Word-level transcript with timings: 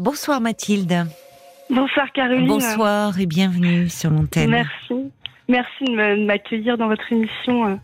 Bonsoir 0.00 0.40
Mathilde. 0.40 1.04
Bonsoir 1.68 2.10
Caroline. 2.12 2.46
Bonsoir 2.46 3.20
et 3.20 3.26
bienvenue 3.26 3.90
sur 3.90 4.08
l'antenne. 4.10 4.48
Merci. 4.48 5.12
Merci 5.46 5.84
de 5.84 6.24
m'accueillir 6.24 6.78
dans 6.78 6.88
votre 6.88 7.12
émission. 7.12 7.78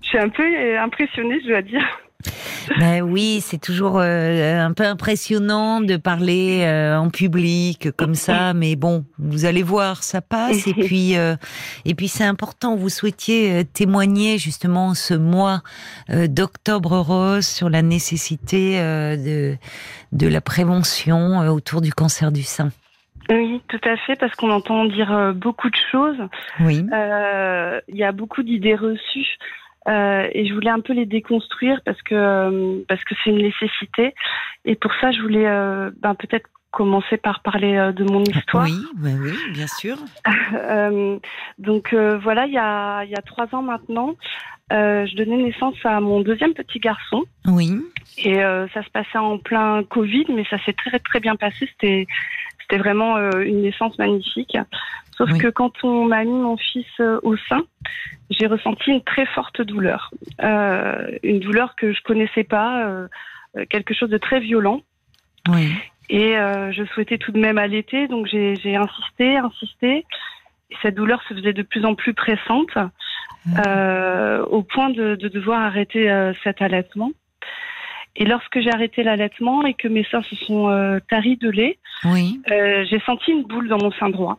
Je 0.00 0.06
suis 0.06 0.18
un 0.18 0.28
peu 0.28 0.78
impressionnée, 0.78 1.40
je 1.42 1.48
dois 1.48 1.62
dire. 1.62 1.84
Ben 2.78 3.02
oui, 3.02 3.40
c'est 3.40 3.60
toujours 3.60 3.98
euh, 3.98 4.60
un 4.60 4.72
peu 4.72 4.84
impressionnant 4.84 5.80
de 5.80 5.96
parler 5.96 6.62
euh, 6.64 6.96
en 6.96 7.10
public 7.10 7.90
comme 7.96 8.14
ça, 8.14 8.54
mais 8.54 8.76
bon, 8.76 9.04
vous 9.18 9.44
allez 9.44 9.62
voir, 9.62 10.02
ça 10.02 10.20
passe. 10.20 10.66
Et 10.66 10.74
puis, 10.74 11.16
euh, 11.18 11.36
et 11.84 11.94
puis 11.94 12.08
c'est 12.08 12.24
important. 12.24 12.76
Vous 12.76 12.88
souhaitiez 12.88 13.64
témoigner 13.64 14.38
justement 14.38 14.94
ce 14.94 15.14
mois 15.14 15.62
d'octobre 16.08 16.98
rose 16.98 17.46
sur 17.46 17.68
la 17.70 17.82
nécessité 17.82 18.78
de 18.78 19.56
de 20.12 20.26
la 20.26 20.40
prévention 20.40 21.38
autour 21.48 21.80
du 21.80 21.92
cancer 21.92 22.32
du 22.32 22.42
sein. 22.42 22.70
Oui, 23.30 23.60
tout 23.68 23.80
à 23.84 23.96
fait, 23.96 24.16
parce 24.16 24.34
qu'on 24.36 24.50
entend 24.50 24.86
dire 24.86 25.34
beaucoup 25.34 25.68
de 25.68 25.76
choses. 25.90 26.16
Oui. 26.60 26.84
Il 27.88 27.96
y 27.96 28.04
a 28.04 28.12
beaucoup 28.12 28.42
d'idées 28.42 28.74
reçues. 28.74 29.38
Euh, 29.88 30.28
et 30.32 30.46
je 30.46 30.54
voulais 30.54 30.70
un 30.70 30.80
peu 30.80 30.92
les 30.92 31.06
déconstruire 31.06 31.80
parce 31.84 32.00
que 32.02 32.14
euh, 32.14 32.82
parce 32.88 33.02
que 33.04 33.14
c'est 33.22 33.30
une 33.30 33.38
nécessité. 33.42 34.14
Et 34.64 34.74
pour 34.74 34.92
ça, 35.00 35.12
je 35.12 35.20
voulais 35.22 35.46
euh, 35.46 35.90
ben, 36.00 36.14
peut-être 36.14 36.48
commencer 36.70 37.16
par 37.16 37.40
parler 37.40 37.92
de 37.96 38.04
mon 38.04 38.22
histoire. 38.24 38.64
Oui, 38.64 38.76
ben 38.96 39.18
oui, 39.22 39.32
bien 39.52 39.66
sûr. 39.66 39.96
donc 41.58 41.94
voilà, 41.94 42.46
il 42.46 42.52
y 42.52 42.58
a 42.58 43.04
il 43.04 43.10
y 43.10 43.14
a 43.14 43.22
trois 43.22 43.46
ans 43.54 43.62
maintenant, 43.62 44.14
je 44.70 45.16
donnais 45.16 45.38
naissance 45.38 45.76
à 45.84 46.00
mon 46.00 46.20
deuxième 46.20 46.52
petit 46.52 46.78
garçon. 46.78 47.24
Oui. 47.46 47.80
Et 48.18 48.34
ça 48.74 48.82
se 48.82 48.90
passait 48.90 49.16
en 49.16 49.38
plein 49.38 49.82
Covid, 49.84 50.26
mais 50.28 50.44
ça 50.50 50.58
s'est 50.64 50.74
très 50.74 50.98
très 50.98 51.20
bien 51.20 51.36
passé. 51.36 51.66
C'était 51.72 52.06
c'était 52.60 52.76
vraiment 52.76 53.16
une 53.40 53.62
naissance 53.62 53.96
magnifique. 53.98 54.58
Sauf 55.18 55.36
que 55.36 55.48
quand 55.48 55.72
on 55.82 56.04
m'a 56.04 56.22
mis 56.24 56.30
mon 56.30 56.56
fils 56.56 56.86
euh, 57.00 57.18
au 57.24 57.36
sein, 57.36 57.62
j'ai 58.30 58.46
ressenti 58.46 58.90
une 58.90 59.02
très 59.02 59.26
forte 59.26 59.60
douleur. 59.60 60.12
Euh, 60.42 61.10
une 61.24 61.40
douleur 61.40 61.74
que 61.74 61.92
je 61.92 62.00
connaissais 62.02 62.44
pas, 62.44 62.86
euh, 62.86 63.08
quelque 63.68 63.94
chose 63.94 64.10
de 64.10 64.18
très 64.18 64.38
violent. 64.38 64.80
Oui. 65.48 65.74
Et 66.08 66.36
je 66.36 66.84
souhaitais 66.94 67.18
tout 67.18 67.32
de 67.32 67.38
même 67.38 67.58
allaiter, 67.58 68.08
donc 68.08 68.26
j'ai 68.26 68.76
insisté, 68.76 69.36
insisté. 69.36 70.06
Et 70.70 70.76
cette 70.80 70.94
douleur 70.94 71.22
se 71.28 71.34
faisait 71.34 71.52
de 71.52 71.62
plus 71.62 71.84
en 71.84 71.94
plus 71.94 72.14
pressante, 72.14 72.70
au 73.46 74.62
point 74.62 74.88
de, 74.88 75.16
de, 75.16 75.28
devoir 75.28 75.60
arrêter 75.60 76.32
cet 76.42 76.62
allaitement. 76.62 77.10
Et 78.16 78.24
lorsque 78.24 78.58
j'ai 78.60 78.72
arrêté 78.72 79.02
l'allaitement 79.02 79.66
et 79.66 79.74
que 79.74 79.86
mes 79.86 80.04
seins 80.04 80.22
se 80.22 80.36
sont 80.36 80.98
taris 81.10 81.36
de 81.36 81.50
lait, 81.50 81.78
oui. 82.04 82.40
j'ai 82.48 83.00
senti 83.04 83.32
une 83.32 83.42
boule 83.42 83.68
dans 83.68 83.78
mon 83.78 83.92
sein 83.92 84.08
droit. 84.08 84.38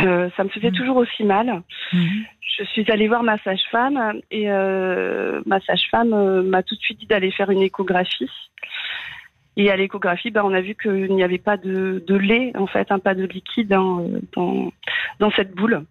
Euh, 0.00 0.28
ça 0.36 0.44
me 0.44 0.48
faisait 0.48 0.70
mm. 0.70 0.74
toujours 0.74 0.96
aussi 0.96 1.24
mal. 1.24 1.62
Mm. 1.92 2.06
Je 2.58 2.64
suis 2.64 2.90
allée 2.90 3.08
voir 3.08 3.22
ma 3.22 3.38
sage-femme 3.38 4.20
et 4.30 4.50
euh, 4.50 5.40
ma 5.46 5.60
sage-femme 5.60 6.12
euh, 6.12 6.42
m'a 6.42 6.62
tout 6.62 6.74
de 6.74 6.80
suite 6.80 7.00
dit 7.00 7.06
d'aller 7.06 7.30
faire 7.30 7.50
une 7.50 7.62
échographie. 7.62 8.30
Et 9.56 9.70
à 9.70 9.76
l'échographie, 9.76 10.30
ben, 10.30 10.42
on 10.44 10.54
a 10.54 10.60
vu 10.60 10.76
qu'il 10.80 11.14
n'y 11.14 11.22
avait 11.22 11.38
pas 11.38 11.56
de, 11.56 12.02
de, 12.06 12.14
lait, 12.14 12.52
en 12.56 12.66
fait, 12.66 12.92
un 12.92 13.00
pas 13.00 13.14
de 13.14 13.24
liquide 13.24 13.68
dans, 13.68 14.08
dans, 14.36 14.72
dans 15.18 15.30
cette 15.32 15.52
boule. 15.52 15.84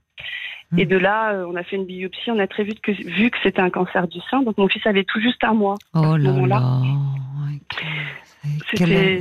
Et 0.77 0.85
mm. 0.85 0.89
de 0.89 0.97
là, 0.97 1.45
on 1.47 1.55
a 1.55 1.63
fait 1.63 1.75
une 1.75 1.85
biopsie. 1.85 2.31
On 2.31 2.39
a 2.39 2.47
très 2.47 2.63
vite 2.63 2.81
que, 2.81 2.91
vu 2.91 3.29
que 3.29 3.37
c'était 3.43 3.61
un 3.61 3.69
cancer 3.69 4.07
du 4.07 4.19
sein. 4.29 4.41
Donc 4.41 4.57
mon 4.57 4.67
fils 4.67 4.85
avait 4.85 5.03
tout 5.03 5.19
juste 5.19 5.43
un 5.43 5.53
mois. 5.53 5.75
Oh 5.93 6.17
là 6.17 6.31
là. 6.47 6.61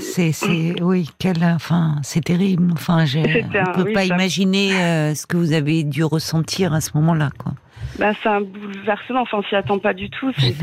C'est, 0.01 0.33
c'est, 0.33 0.75
oui, 0.83 1.09
quel, 1.19 1.43
enfin, 1.43 1.97
c'est 2.03 2.25
terrible. 2.25 2.73
Enfin, 2.73 3.05
je 3.05 3.19
ne 3.19 3.75
peux 3.75 3.93
pas 3.93 4.05
imaginer 4.05 4.75
euh, 4.75 5.15
ce 5.15 5.27
que 5.27 5.37
vous 5.37 5.53
avez 5.53 5.85
dû 5.85 6.05
ressentir 6.05 6.73
à 6.73 6.81
ce 6.81 6.91
moment-là, 6.95 7.31
quoi. 7.39 7.53
Bah, 7.99 8.13
c'est 8.23 8.29
un 8.29 8.41
bouleversement. 8.41 9.23
Enfin, 9.23 9.39
on 9.39 9.43
s'y 9.45 9.55
attend 9.55 9.79
pas 9.79 9.95
du 9.95 10.11
tout. 10.11 10.33
C'est, 10.39 10.55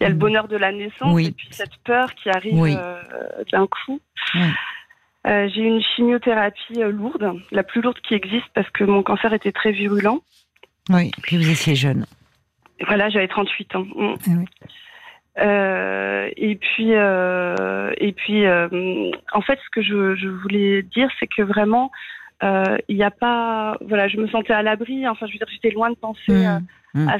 il 0.00 0.04
y 0.04 0.06
a 0.06 0.08
le 0.08 0.14
bonheur 0.14 0.48
de 0.48 0.56
la 0.56 0.72
naissance 0.72 1.20
et 1.20 1.32
puis 1.32 1.48
cette 1.50 1.76
peur 1.84 2.14
qui 2.14 2.30
arrive 2.30 2.62
euh, 2.62 3.02
d'un 3.52 3.66
coup. 3.66 4.00
Euh, 5.26 5.48
j'ai 5.52 5.62
eu 5.62 5.66
une 5.66 5.82
chimiothérapie 5.82 6.74
lourde, 6.74 7.34
la 7.50 7.62
plus 7.62 7.82
lourde 7.82 7.98
qui 8.06 8.14
existe 8.14 8.46
parce 8.54 8.70
que 8.70 8.84
mon 8.84 9.02
cancer 9.02 9.32
était 9.32 9.52
très 9.52 9.72
virulent. 9.72 10.22
Oui, 10.90 11.10
puis 11.22 11.36
vous 11.36 11.50
étiez 11.50 11.74
jeune. 11.74 12.06
Voilà, 12.86 13.10
j'avais 13.10 13.28
38 13.28 13.76
ans. 13.76 13.86
Mm. 13.94 14.44
Euh, 15.40 16.28
et 16.36 16.56
puis, 16.56 16.94
euh, 16.94 17.92
et 17.98 18.12
puis, 18.12 18.46
euh, 18.46 19.10
en 19.32 19.40
fait, 19.40 19.58
ce 19.64 19.70
que 19.70 19.82
je, 19.82 20.16
je 20.16 20.28
voulais 20.28 20.82
dire, 20.82 21.08
c'est 21.20 21.26
que 21.26 21.42
vraiment, 21.42 21.90
il 22.42 22.96
n'y 22.96 23.02
a 23.02 23.10
pas, 23.10 23.76
voilà, 23.86 24.08
je 24.08 24.16
me 24.16 24.28
sentais 24.28 24.52
à 24.52 24.62
l'abri. 24.62 25.06
Enfin, 25.08 25.26
je 25.26 25.32
veux 25.32 25.38
dire, 25.38 25.48
j'étais 25.50 25.70
loin 25.70 25.90
de 25.90 25.96
penser 25.96 26.32
mmh. 26.32 26.64
Mmh. 26.94 27.08
à 27.08 27.18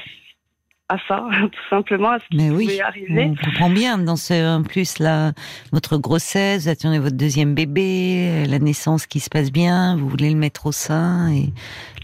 à 0.88 0.96
ça, 1.06 1.26
tout 1.40 1.68
simplement, 1.68 2.10
à 2.10 2.18
ce 2.18 2.24
qui 2.30 2.36
Mais 2.36 2.50
oui, 2.50 2.66
pouvait 2.66 2.80
arriver. 2.80 3.30
On 3.30 3.44
comprend 3.44 3.70
bien. 3.70 3.98
Dans 3.98 4.16
ce, 4.16 4.58
en 4.58 4.62
plus, 4.62 4.98
là, 4.98 5.32
votre 5.72 5.98
grossesse, 5.98 6.64
vous 6.64 6.68
attendez 6.68 6.98
votre 6.98 7.16
deuxième 7.16 7.54
bébé, 7.54 8.44
la 8.48 8.58
naissance 8.58 9.06
qui 9.06 9.20
se 9.20 9.30
passe 9.30 9.52
bien, 9.52 9.96
vous 9.96 10.08
voulez 10.08 10.30
le 10.30 10.36
mettre 10.36 10.66
au 10.66 10.72
sein, 10.72 11.30
et 11.30 11.52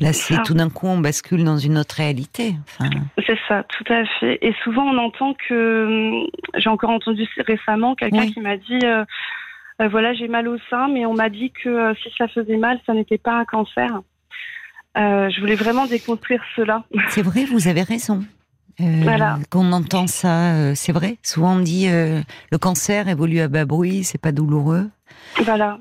là, 0.00 0.12
c'est 0.12 0.42
tout 0.42 0.54
d'un 0.54 0.70
coup, 0.70 0.86
on 0.86 0.98
bascule 0.98 1.44
dans 1.44 1.56
une 1.56 1.78
autre 1.78 1.96
réalité. 1.96 2.54
Enfin... 2.62 2.90
C'est 3.26 3.38
ça, 3.48 3.64
tout 3.64 3.92
à 3.92 4.04
fait. 4.20 4.38
Et 4.42 4.54
souvent, 4.62 4.84
on 4.84 4.98
entend 4.98 5.34
que, 5.34 5.84
hum, 5.86 6.26
j'ai 6.56 6.68
encore 6.68 6.90
entendu 6.90 7.26
récemment 7.46 7.94
quelqu'un 7.94 8.26
qui 8.26 8.40
m'a 8.40 8.56
dit, 8.56 8.78
euh, 8.84 9.04
euh, 9.80 9.88
voilà, 9.88 10.14
j'ai 10.14 10.28
mal 10.28 10.48
au 10.48 10.58
sein, 10.70 10.88
mais 10.88 11.06
on 11.06 11.14
m'a 11.14 11.28
dit 11.28 11.50
que 11.50 11.68
euh, 11.68 11.94
si 12.02 12.10
ça 12.16 12.28
faisait 12.28 12.56
mal, 12.56 12.78
ça 12.86 12.92
n'était 12.94 13.18
pas 13.18 13.38
un 13.38 13.44
cancer. 13.44 14.00
je 14.96 15.40
voulais 15.40 15.56
vraiment 15.56 15.86
déconstruire 15.86 16.42
cela. 16.54 16.84
C'est 17.08 17.22
vrai, 17.22 17.44
vous 17.44 17.68
avez 17.68 17.82
raison. 17.82 18.20
Euh, 18.80 19.00
voilà. 19.02 19.38
Qu'on 19.50 19.72
entend 19.72 20.06
ça, 20.06 20.54
euh, 20.54 20.72
c'est 20.74 20.92
vrai. 20.92 21.16
Souvent 21.22 21.56
on 21.56 21.60
dit 21.60 21.88
euh, 21.88 22.20
le 22.50 22.58
cancer 22.58 23.08
évolue 23.08 23.40
à 23.40 23.48
bas 23.48 23.64
bruit, 23.64 24.04
c'est 24.04 24.20
pas 24.20 24.32
douloureux. 24.32 24.88
Voilà. 25.44 25.78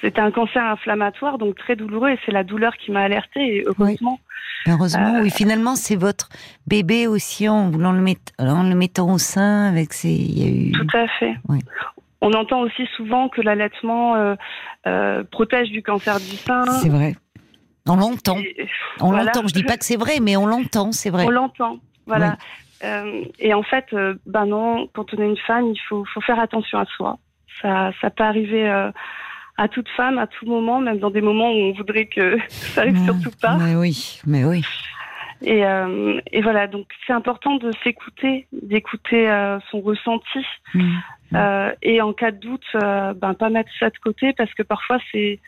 c'est 0.00 0.18
un 0.18 0.30
cancer 0.30 0.64
inflammatoire, 0.64 1.38
donc 1.38 1.56
très 1.56 1.76
douloureux, 1.76 2.10
et 2.10 2.18
c'est 2.24 2.32
la 2.32 2.44
douleur 2.44 2.76
qui 2.76 2.92
m'a 2.92 3.02
alertée. 3.02 3.56
Et 3.56 3.64
heureusement. 3.66 4.20
Heureusement, 4.66 5.20
oui. 5.22 5.30
Finalement, 5.30 5.76
c'est 5.76 5.96
votre 5.96 6.28
bébé 6.66 7.06
aussi 7.06 7.48
en 7.48 7.70
voulant 7.70 7.92
le 7.92 8.00
mettre, 8.00 8.32
en 8.38 8.64
le 8.64 8.74
mettant 8.74 9.12
au 9.12 9.18
sein 9.18 9.68
avec 9.68 9.92
ses. 9.92 10.10
Il 10.10 10.38
y 10.38 10.44
a 10.44 10.50
eu... 10.50 10.72
Tout 10.72 10.96
à 10.96 11.06
fait. 11.18 11.34
Oui. 11.48 11.60
On 12.20 12.32
entend 12.32 12.60
aussi 12.60 12.86
souvent 12.96 13.28
que 13.28 13.40
l'allaitement 13.40 14.36
protège 15.30 15.70
du 15.70 15.82
cancer 15.82 16.18
du 16.18 16.36
sein. 16.36 16.64
C'est 16.82 16.88
vrai. 16.88 17.14
On 17.88 17.96
l'entend. 17.96 18.38
On 19.00 19.12
l'entend. 19.12 19.46
Je 19.46 19.54
dis 19.54 19.64
pas 19.64 19.76
que 19.76 19.84
c'est 19.84 19.96
vrai, 19.96 20.18
mais 20.20 20.36
on 20.36 20.46
l'entend, 20.46 20.92
c'est 20.92 21.10
vrai. 21.10 21.24
On 21.26 21.30
l'entend. 21.30 21.78
Voilà. 22.06 22.36
Euh, 22.84 23.24
et 23.38 23.54
en 23.54 23.62
fait, 23.62 23.86
euh, 23.92 24.14
ben 24.26 24.46
non, 24.46 24.88
quand 24.94 25.12
on 25.14 25.22
est 25.22 25.26
une 25.26 25.36
femme, 25.36 25.66
il 25.66 25.80
faut, 25.88 26.04
faut 26.12 26.20
faire 26.20 26.38
attention 26.38 26.78
à 26.78 26.84
soi. 26.84 27.18
Ça, 27.60 27.90
ça 28.00 28.10
peut 28.10 28.24
arriver 28.24 28.68
euh, 28.68 28.90
à 29.56 29.68
toute 29.68 29.88
femme, 29.90 30.18
à 30.18 30.26
tout 30.26 30.46
moment, 30.46 30.80
même 30.80 30.98
dans 30.98 31.10
des 31.10 31.20
moments 31.20 31.50
où 31.50 31.56
on 31.56 31.72
voudrait 31.72 32.06
que 32.06 32.38
ça 32.48 32.82
arrive 32.82 33.02
surtout 33.04 33.36
pas. 33.40 33.56
Mais 33.56 33.74
oui, 33.74 34.20
mais 34.26 34.44
oui. 34.44 34.62
Et, 35.42 35.62
et 36.32 36.42
voilà, 36.42 36.66
donc 36.66 36.88
c'est 37.06 37.12
important 37.12 37.58
de 37.58 37.70
s'écouter, 37.84 38.48
d'écouter 38.50 39.28
son 39.70 39.80
ressenti. 39.80 40.44
Mmh. 40.74 40.98
et 41.80 42.02
en 42.02 42.12
cas 42.12 42.32
de 42.32 42.38
doute, 42.38 42.66
ben 42.74 43.34
pas 43.38 43.48
mettre 43.48 43.70
ça 43.78 43.88
de 43.88 43.98
côté 43.98 44.32
parce 44.32 44.52
que 44.54 44.64
parfois 44.64 44.98
c'est 45.12 45.38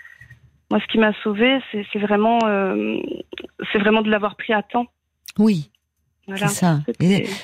moi, 0.70 0.80
ce 0.80 0.86
qui 0.86 0.98
m'a 0.98 1.12
sauvée, 1.22 1.58
c'est 1.72 1.98
vraiment, 1.98 2.38
euh, 2.44 2.98
c'est 3.72 3.78
vraiment 3.78 4.02
de 4.02 4.10
l'avoir 4.10 4.36
pris 4.36 4.52
à 4.52 4.62
temps. 4.62 4.86
Oui. 5.38 5.70
C'est 6.36 6.48
ça. 6.48 6.80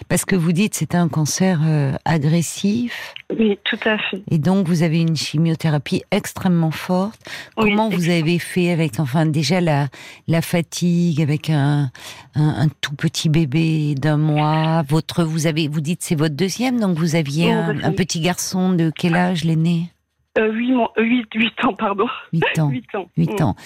parce 0.08 0.24
que 0.24 0.36
vous 0.36 0.52
dites 0.52 0.74
c'est 0.74 0.94
un 0.94 1.08
cancer 1.08 1.60
euh, 1.66 1.92
agressif. 2.04 3.14
Oui, 3.36 3.58
tout 3.64 3.78
à 3.84 3.98
fait. 3.98 4.22
Et 4.30 4.38
donc 4.38 4.68
vous 4.68 4.84
avez 4.84 5.00
une 5.00 5.16
chimiothérapie 5.16 6.04
extrêmement 6.12 6.70
forte. 6.70 7.20
Comment 7.56 7.88
vous 7.88 8.10
avez 8.10 8.38
fait 8.38 8.70
avec 8.70 9.00
enfin 9.00 9.26
déjà 9.26 9.60
la 9.60 9.88
la 10.28 10.40
fatigue 10.40 11.20
avec 11.20 11.50
un, 11.50 11.90
un, 12.36 12.68
tout 12.80 12.94
petit 12.94 13.28
bébé 13.28 13.96
d'un 13.96 14.18
mois? 14.18 14.82
Votre 14.88 15.24
vous 15.24 15.48
avez 15.48 15.66
vous 15.66 15.80
dites 15.80 16.02
c'est 16.02 16.14
votre 16.14 16.36
deuxième 16.36 16.78
donc 16.78 16.96
vous 16.96 17.16
aviez 17.16 17.52
un, 17.52 17.82
un, 17.82 17.92
petit 17.92 18.20
garçon 18.20 18.72
de 18.72 18.92
quel 18.94 19.16
âge 19.16 19.42
l'aîné? 19.42 19.90
8, 20.36 20.74
8, 20.96 21.26
8, 21.34 21.64
ans, 21.64 21.74
pardon. 21.74 22.06
8 22.32 22.58
ans. 22.58 22.68
8 22.70 22.94
ans. 22.94 23.08
8 23.16 23.40
ans. 23.42 23.56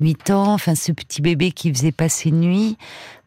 8 0.00 0.30
ans, 0.30 0.52
enfin, 0.54 0.74
ce 0.74 0.92
petit 0.92 1.22
bébé 1.22 1.52
qui 1.52 1.72
faisait 1.72 1.92
passer 1.92 2.30
nuit. 2.30 2.76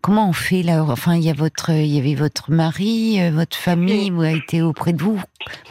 Comment 0.02 0.30
on 0.30 0.34
fait 0.34 0.64
là? 0.64 0.84
Enfin, 0.84 1.16
il 1.16 1.24
y 1.24 1.30
a 1.30 1.34
votre, 1.34 1.72
il 1.72 1.94
y 1.94 2.00
avait 2.00 2.16
votre 2.16 2.52
mari, 2.52 3.22
euh, 3.22 3.32
votre 3.32 3.58
famille, 3.58 4.12
a 4.24 4.32
été 4.32 4.62
auprès 4.62 4.94
de 4.94 5.02
vous. 5.02 5.20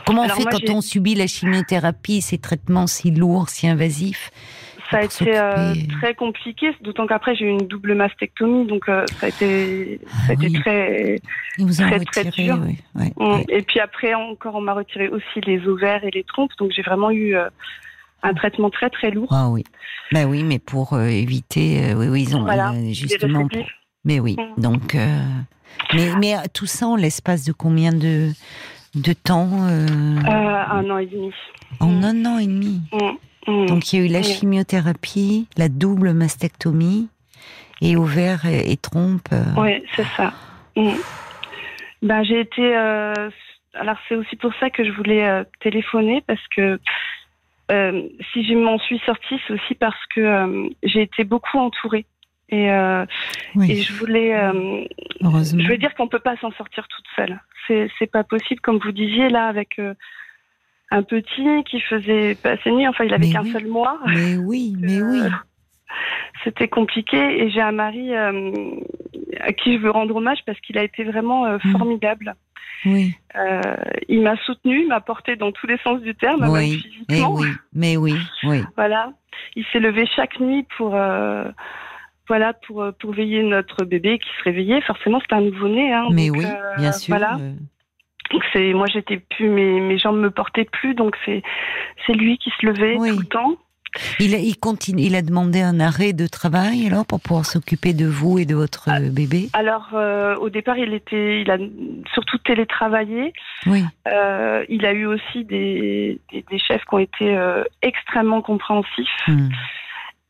Comment 0.06 0.24
on 0.24 0.28
fait 0.28 0.44
quand 0.44 0.70
on 0.70 0.80
subit 0.80 1.14
la 1.14 1.26
chimiothérapie, 1.26 2.20
ces 2.20 2.38
traitements 2.38 2.86
si 2.86 3.10
lourds, 3.10 3.48
si 3.48 3.66
invasifs? 3.66 4.30
Ça 4.90 4.98
a 4.98 5.02
été 5.02 5.38
euh, 5.38 5.74
très 6.00 6.14
compliqué, 6.14 6.70
d'autant 6.80 7.06
qu'après 7.06 7.36
j'ai 7.36 7.44
eu 7.44 7.50
une 7.50 7.66
double 7.66 7.94
mastectomie, 7.94 8.66
donc 8.66 8.88
euh, 8.88 9.04
ça 9.20 9.26
a 9.26 9.28
été, 9.28 10.00
ça 10.26 10.30
a 10.30 10.32
été 10.32 10.48
ah 10.56 10.60
très, 10.60 12.00
très, 12.00 12.00
très 12.04 12.24
dur. 12.24 12.56
Mm. 12.94 13.42
Et 13.50 13.62
puis 13.62 13.80
après 13.80 14.14
encore, 14.14 14.54
on 14.54 14.62
m'a 14.62 14.72
retiré 14.72 15.08
aussi 15.08 15.40
les 15.44 15.66
ovaires 15.66 16.04
et 16.04 16.10
les 16.10 16.24
trompes, 16.24 16.52
donc 16.58 16.72
j'ai 16.74 16.80
vraiment 16.80 17.10
eu 17.10 17.36
euh, 17.36 17.50
un 18.22 18.32
traitement 18.32 18.70
très 18.70 18.88
très 18.88 19.10
lourd. 19.10 19.28
Ah 19.30 19.48
oui, 19.50 19.62
bah 20.10 20.24
oui, 20.24 20.42
mais 20.42 20.58
pour 20.58 20.98
éviter, 20.98 21.92
oui, 21.94 22.08
oui, 22.08 22.22
ils 22.22 22.34
ont 22.34 22.46
justement. 22.90 23.46
Mais 24.04 24.20
oui, 24.20 24.36
mm. 24.38 24.60
donc, 24.62 24.96
mais, 25.92 26.12
mais 26.18 26.34
tout 26.54 26.66
ça 26.66 26.86
en 26.86 26.96
l'espace 26.96 27.44
de 27.44 27.52
combien 27.52 27.92
de 27.92 28.30
de 28.94 29.12
temps 29.12 29.50
Un 29.64 30.90
an 30.90 30.96
et 30.96 31.06
demi. 31.06 31.30
En 31.78 31.88
mm. 31.88 32.04
un 32.04 32.24
an 32.24 32.38
et 32.38 32.46
demi? 32.46 32.80
Mm. 33.48 33.66
Donc 33.66 33.92
il 33.92 33.98
y 33.98 34.02
a 34.02 34.06
eu 34.06 34.08
la 34.08 34.22
chimiothérapie, 34.22 35.48
la 35.56 35.68
double 35.68 36.12
mastectomie 36.12 37.08
et 37.80 37.96
ovaire 37.96 38.44
et, 38.46 38.76
trompe. 38.76 39.28
Euh. 39.32 39.44
Oui, 39.56 39.82
c'est 39.96 40.06
ça. 40.16 40.32
Mm. 40.76 40.92
Ben, 42.02 42.22
j'ai 42.22 42.40
été. 42.40 42.76
Euh, 42.76 43.30
alors 43.74 43.96
c'est 44.08 44.14
aussi 44.14 44.36
pour 44.36 44.52
ça 44.60 44.70
que 44.70 44.84
je 44.84 44.90
voulais 44.92 45.26
euh, 45.26 45.44
téléphoner 45.60 46.22
parce 46.26 46.46
que 46.54 46.78
si 47.70 48.46
je 48.46 48.54
m'en 48.54 48.78
suis 48.78 48.98
sortie, 49.04 49.38
c'est 49.46 49.52
aussi 49.52 49.74
parce 49.74 50.06
que 50.14 50.70
j'ai 50.84 51.02
été 51.02 51.24
beaucoup 51.24 51.58
entourée. 51.58 52.06
Et, 52.48 52.64
et 52.64 53.82
je 53.82 53.92
voulais. 53.92 54.34
je 55.20 55.68
veux 55.68 55.76
dire 55.76 55.94
qu'on 55.94 56.08
peut 56.08 56.18
pas 56.18 56.38
s'en 56.38 56.50
sortir 56.52 56.88
toute 56.88 57.04
seule. 57.14 57.38
C'est 57.66 58.10
pas 58.10 58.24
possible, 58.24 58.62
comme 58.62 58.78
vous 58.78 58.92
disiez 58.92 59.28
là 59.28 59.48
avec 59.48 59.78
un 60.90 61.02
petit 61.02 61.64
qui 61.64 61.80
faisait 61.80 62.34
passer 62.36 62.70
nuit. 62.70 62.88
Enfin, 62.88 63.04
il 63.04 63.14
avait 63.14 63.30
qu'un 63.30 63.44
seul 63.44 63.66
mois. 63.66 63.98
Mais 64.06 64.36
oui, 64.36 64.74
mais 64.78 65.02
oui. 65.02 65.20
Euh, 65.20 65.28
c'était 66.44 66.68
compliqué 66.68 67.16
et 67.16 67.50
j'ai 67.50 67.60
un 67.60 67.72
mari 67.72 68.14
euh, 68.14 68.52
à 69.40 69.52
qui 69.52 69.74
je 69.74 69.78
veux 69.78 69.90
rendre 69.90 70.16
hommage 70.16 70.38
parce 70.46 70.58
qu'il 70.60 70.78
a 70.78 70.82
été 70.82 71.04
vraiment 71.04 71.46
euh, 71.46 71.58
mm. 71.62 71.72
formidable. 71.72 72.34
Oui. 72.84 73.12
il 74.08 74.22
m'a 74.22 74.36
soutenu, 74.44 74.86
m'a 74.86 75.00
porté 75.00 75.34
dans 75.34 75.50
tous 75.50 75.66
les 75.66 75.78
sens 75.78 76.00
du 76.00 76.14
terme, 76.14 76.48
oui. 76.48 76.70
même 76.70 76.80
physiquement. 76.80 77.34
oui, 77.34 77.48
mais 77.72 77.96
oui, 77.96 78.14
oui. 78.44 78.62
Voilà. 78.76 79.12
Il 79.56 79.64
s'est 79.72 79.80
levé 79.80 80.06
chaque 80.14 80.38
nuit 80.38 80.64
pour 80.76 80.90
voilà 82.28 82.52
pour 82.52 82.86
pour 83.00 83.12
veiller 83.12 83.42
notre 83.42 83.84
bébé 83.84 84.20
qui 84.20 84.28
se 84.38 84.44
réveillait. 84.44 84.80
Forcément, 84.82 85.18
c'était 85.20 85.34
un 85.34 85.40
nouveau-né. 85.40 85.92
Hein, 85.92 86.06
mais 86.12 86.30
oui, 86.30 86.46
bien 86.76 86.92
sûr. 86.92 87.16
Voilà. 87.16 87.38
Donc 88.30 88.42
c'est 88.52 88.72
moi 88.74 88.86
j'étais 88.92 89.18
plus 89.18 89.48
mes 89.48 89.80
mes 89.80 89.98
jambes 89.98 90.18
me 90.18 90.30
portaient 90.30 90.64
plus 90.64 90.94
donc 90.94 91.16
c'est 91.24 91.42
c'est 92.06 92.12
lui 92.12 92.38
qui 92.38 92.50
se 92.50 92.66
levait 92.66 92.96
tout 92.96 93.18
le 93.18 93.26
temps. 93.26 93.56
Il 94.20 94.34
a, 94.34 94.38
il 94.38 94.58
continue, 94.58 95.02
il 95.02 95.14
a 95.14 95.22
demandé 95.22 95.60
un 95.60 95.80
arrêt 95.80 96.12
de 96.12 96.26
travail 96.26 96.86
alors 96.86 97.06
pour 97.06 97.20
pouvoir 97.20 97.46
s'occuper 97.46 97.94
de 97.94 98.06
vous 98.06 98.38
et 98.38 98.44
de 98.44 98.54
votre 98.54 98.88
ah, 98.88 99.00
bébé? 99.00 99.48
Alors 99.52 99.90
euh, 99.94 100.36
au 100.36 100.50
départ 100.50 100.76
il 100.78 100.92
était, 100.92 101.40
il 101.42 101.50
a 101.50 101.56
surtout 102.12 102.38
télétravaillé. 102.38 103.32
Oui. 103.66 103.84
Euh, 104.06 104.64
il 104.68 104.84
a 104.84 104.92
eu 104.92 105.06
aussi 105.06 105.44
des, 105.44 106.20
des, 106.32 106.58
chefs 106.58 106.84
qui 106.84 106.94
ont 106.94 106.98
été 106.98 107.36
euh, 107.36 107.64
extrêmement 107.82 108.42
compréhensifs. 108.42 109.08
Hmm. 109.26 109.48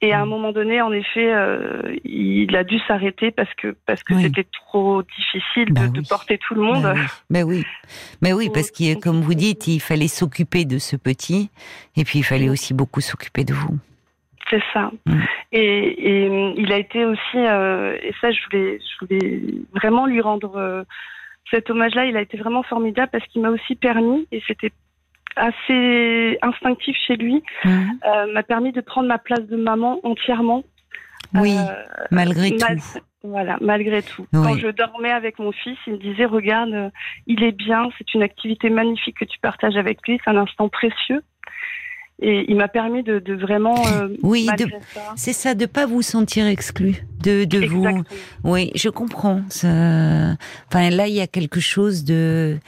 Et 0.00 0.12
à 0.12 0.20
un 0.20 0.26
mm. 0.26 0.28
moment 0.28 0.52
donné, 0.52 0.80
en 0.80 0.92
effet, 0.92 1.32
euh, 1.32 1.96
il 2.04 2.54
a 2.54 2.62
dû 2.62 2.78
s'arrêter 2.86 3.32
parce 3.32 3.52
que 3.54 3.76
parce 3.84 4.04
que 4.04 4.14
c'était 4.20 4.46
trop 4.66 5.02
difficile 5.02 5.74
de, 5.74 6.00
bah 6.00 6.02
porter 6.08 6.38
tout 6.38 6.54
le 6.54 6.62
monde. 6.62 6.82
Bah 6.82 6.94
mais 7.30 7.42
oui, 7.42 7.64
mais 8.22 8.32
oui, 8.32 8.48
parce 8.52 8.70
que 8.70 8.98
comme 9.00 9.20
vous 9.20 9.34
dites, 9.34 9.66
il 9.66 9.80
fallait 9.80 10.08
s'occuper 10.08 10.64
de 10.64 10.78
ce 10.78 10.94
petit, 10.94 11.50
et 11.96 12.04
puis 12.04 12.20
il 12.20 12.22
fallait 12.22 12.48
aussi 12.48 12.74
beaucoup 12.74 13.00
s'occuper 13.00 13.44
de 13.44 13.54
vous. 13.54 13.76
C'est 14.50 14.62
ça. 14.72 14.90
Mm. 15.04 15.20
Et, 15.52 15.60
et, 15.60 16.54
il 16.56 16.72
a 16.72 16.78
été 16.78 17.04
aussi, 17.04 17.36
euh, 17.36 17.96
et 18.00 18.14
ça, 18.20 18.30
je 18.30 18.38
voulais, 18.44 18.78
je 18.78 19.04
voulais 19.04 19.42
vraiment 19.74 20.06
lui 20.06 20.20
rendre 20.20 20.56
euh, 20.56 20.84
cet 21.50 21.70
hommage-là. 21.70 22.06
Il 22.06 22.16
a 22.16 22.22
été 22.22 22.36
vraiment 22.36 22.62
formidable 22.62 23.10
parce 23.10 23.26
qu'il 23.26 23.42
m'a 23.42 23.50
aussi 23.50 23.74
permis, 23.74 24.26
et 24.30 24.42
c'était 24.46 24.72
assez 25.38 26.38
instinctif 26.42 26.96
chez 27.06 27.16
lui, 27.16 27.42
mhm. 27.64 27.98
euh, 28.06 28.32
m'a 28.32 28.42
permis 28.42 28.72
de 28.72 28.80
prendre 28.80 29.08
ma 29.08 29.18
place 29.18 29.46
de 29.46 29.56
maman 29.56 30.00
entièrement. 30.02 30.64
Oui, 31.34 31.56
euh, 31.56 31.72
malgré 32.10 32.56
tout. 32.56 32.66
Voilà, 33.24 33.58
malgré 33.60 34.02
tout. 34.02 34.26
Quand 34.32 34.56
je 34.56 34.68
dormais 34.68 35.10
avec 35.10 35.38
mon 35.38 35.52
fils, 35.52 35.76
il 35.86 35.94
me 35.94 35.98
disait 35.98 36.24
regarde, 36.24 36.72
euh, 36.72 36.90
il 37.26 37.42
est 37.42 37.52
bien, 37.52 37.88
c'est 37.98 38.14
une 38.14 38.22
activité 38.22 38.70
magnifique 38.70 39.18
que 39.18 39.24
tu 39.24 39.38
partages 39.40 39.76
avec 39.76 39.98
lui, 40.06 40.20
c'est 40.24 40.30
un 40.30 40.36
instant 40.36 40.68
précieux. 40.68 41.22
Et 42.20 42.46
il 42.48 42.56
m'a 42.56 42.66
permis 42.66 43.04
de, 43.04 43.22
vraiment. 43.34 43.76
oui, 44.22 44.48
c'est 45.14 45.32
ça, 45.32 45.54
de 45.54 45.66
pas 45.66 45.86
vous 45.86 46.02
sentir 46.02 46.46
exclu 46.46 46.96
de, 47.22 47.44
de 47.44 47.64
vous. 47.66 47.86
Oui, 48.42 48.72
je 48.74 48.88
comprends. 48.88 49.42
Enfin, 49.48 50.90
là, 50.90 51.06
il 51.06 51.14
y 51.14 51.20
a 51.20 51.28
quelque 51.28 51.60
chose 51.60 52.04
de 52.04 52.58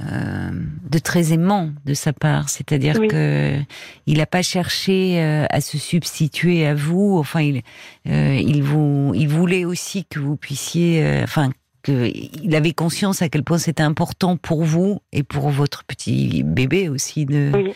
euh, 0.00 0.50
de 0.90 0.98
très 0.98 1.32
aimant 1.32 1.70
de 1.84 1.94
sa 1.94 2.12
part, 2.12 2.48
c'est-à-dire 2.48 2.94
que 3.06 3.60
il 4.06 4.18
n'a 4.18 4.26
pas 4.26 4.42
cherché 4.42 5.20
euh, 5.22 5.46
à 5.50 5.60
se 5.60 5.78
substituer 5.78 6.66
à 6.66 6.74
vous. 6.74 7.16
Enfin, 7.18 7.42
il, 7.42 7.62
euh, 8.08 8.34
il 8.34 8.62
vous, 8.62 9.12
il 9.14 9.28
voulait 9.28 9.64
aussi 9.64 10.04
que 10.04 10.18
vous 10.18 10.36
puissiez, 10.36 11.20
enfin, 11.22 11.50
que 11.82 12.10
il 12.42 12.56
avait 12.56 12.72
conscience 12.72 13.22
à 13.22 13.28
quel 13.28 13.44
point 13.44 13.58
c'était 13.58 13.82
important 13.84 14.36
pour 14.36 14.64
vous 14.64 15.00
et 15.12 15.22
pour 15.22 15.50
votre 15.50 15.84
petit 15.84 16.42
bébé 16.42 16.88
aussi 16.88 17.24
de 17.24 17.72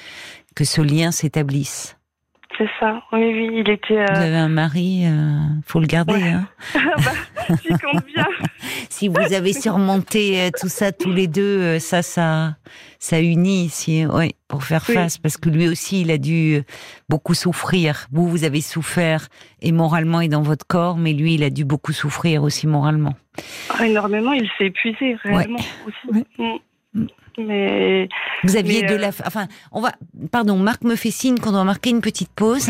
que 0.57 0.65
ce 0.65 0.81
lien 0.81 1.13
s'établisse. 1.13 1.98
C'est 2.59 2.69
ça, 2.81 3.03
oui, 3.13 3.33
oui, 3.33 3.51
il 3.61 3.71
était. 3.71 4.05
Vous 4.05 4.21
avez 4.21 4.37
un 4.37 4.49
mari, 4.49 5.05
faut 5.65 5.81
le 5.81 5.87
garder. 5.87 6.21
Hein. 6.21 6.49
bah, 6.75 7.13
compte 7.49 8.05
bien. 8.07 8.27
si 8.89 9.09
vous 9.09 9.33
avez 9.33 9.53
surmonté 9.53 10.41
euh, 10.41 10.51
tout 10.59 10.69
ça 10.69 10.93
tous 10.93 11.13
les 11.13 11.27
deux, 11.27 11.61
euh, 11.61 11.79
ça, 11.79 12.03
ça, 12.03 12.57
ça 12.99 13.21
unit 13.21 13.65
ici, 13.65 14.05
oui, 14.07 14.35
pour 14.49 14.65
faire 14.65 14.85
face, 14.85 15.19
parce 15.19 15.37
que 15.37 15.49
lui 15.49 15.69
aussi, 15.69 16.03
il 16.03 16.11
a 16.11 16.19
dû 16.19 16.57
euh, 16.57 16.63
beaucoup 17.09 17.35
souffrir. 17.35 18.07
Vous, 18.13 18.29
vous 18.29 18.45
avez 18.45 18.61
souffert 18.61 19.29
et 19.61 19.73
moralement 19.73 20.21
et 20.21 20.29
dans 20.29 20.43
votre 20.43 20.67
corps, 20.67 20.97
mais 20.97 21.13
lui, 21.13 21.35
il 21.35 21.43
a 21.43 21.51
dû 21.51 21.65
beaucoup 21.65 21.93
souffrir 21.93 22.43
aussi 22.43 22.67
moralement. 22.67 23.15
Ah, 23.71 23.87
énormément, 23.87 24.33
il 24.33 24.49
s'est 24.59 24.67
épuisé 24.67 25.17
réellement 25.23 25.61
aussi. 25.87 26.25
Mm. 26.39 26.43
Mm. 26.43 26.59
Mais 27.39 28.09
vous 28.43 28.57
aviez 28.57 28.83
de 28.83 28.97
la, 28.97 29.09
enfin, 29.09 29.47
on 29.71 29.81
va, 29.81 29.93
pardon, 30.33 30.57
Marc 30.57 30.83
me 30.83 30.97
fait 30.97 31.13
signe 31.13 31.39
qu'on 31.39 31.53
doit 31.53 31.63
marquer 31.63 31.91
une 31.91 32.01
petite 32.01 32.31
pause. 32.31 32.69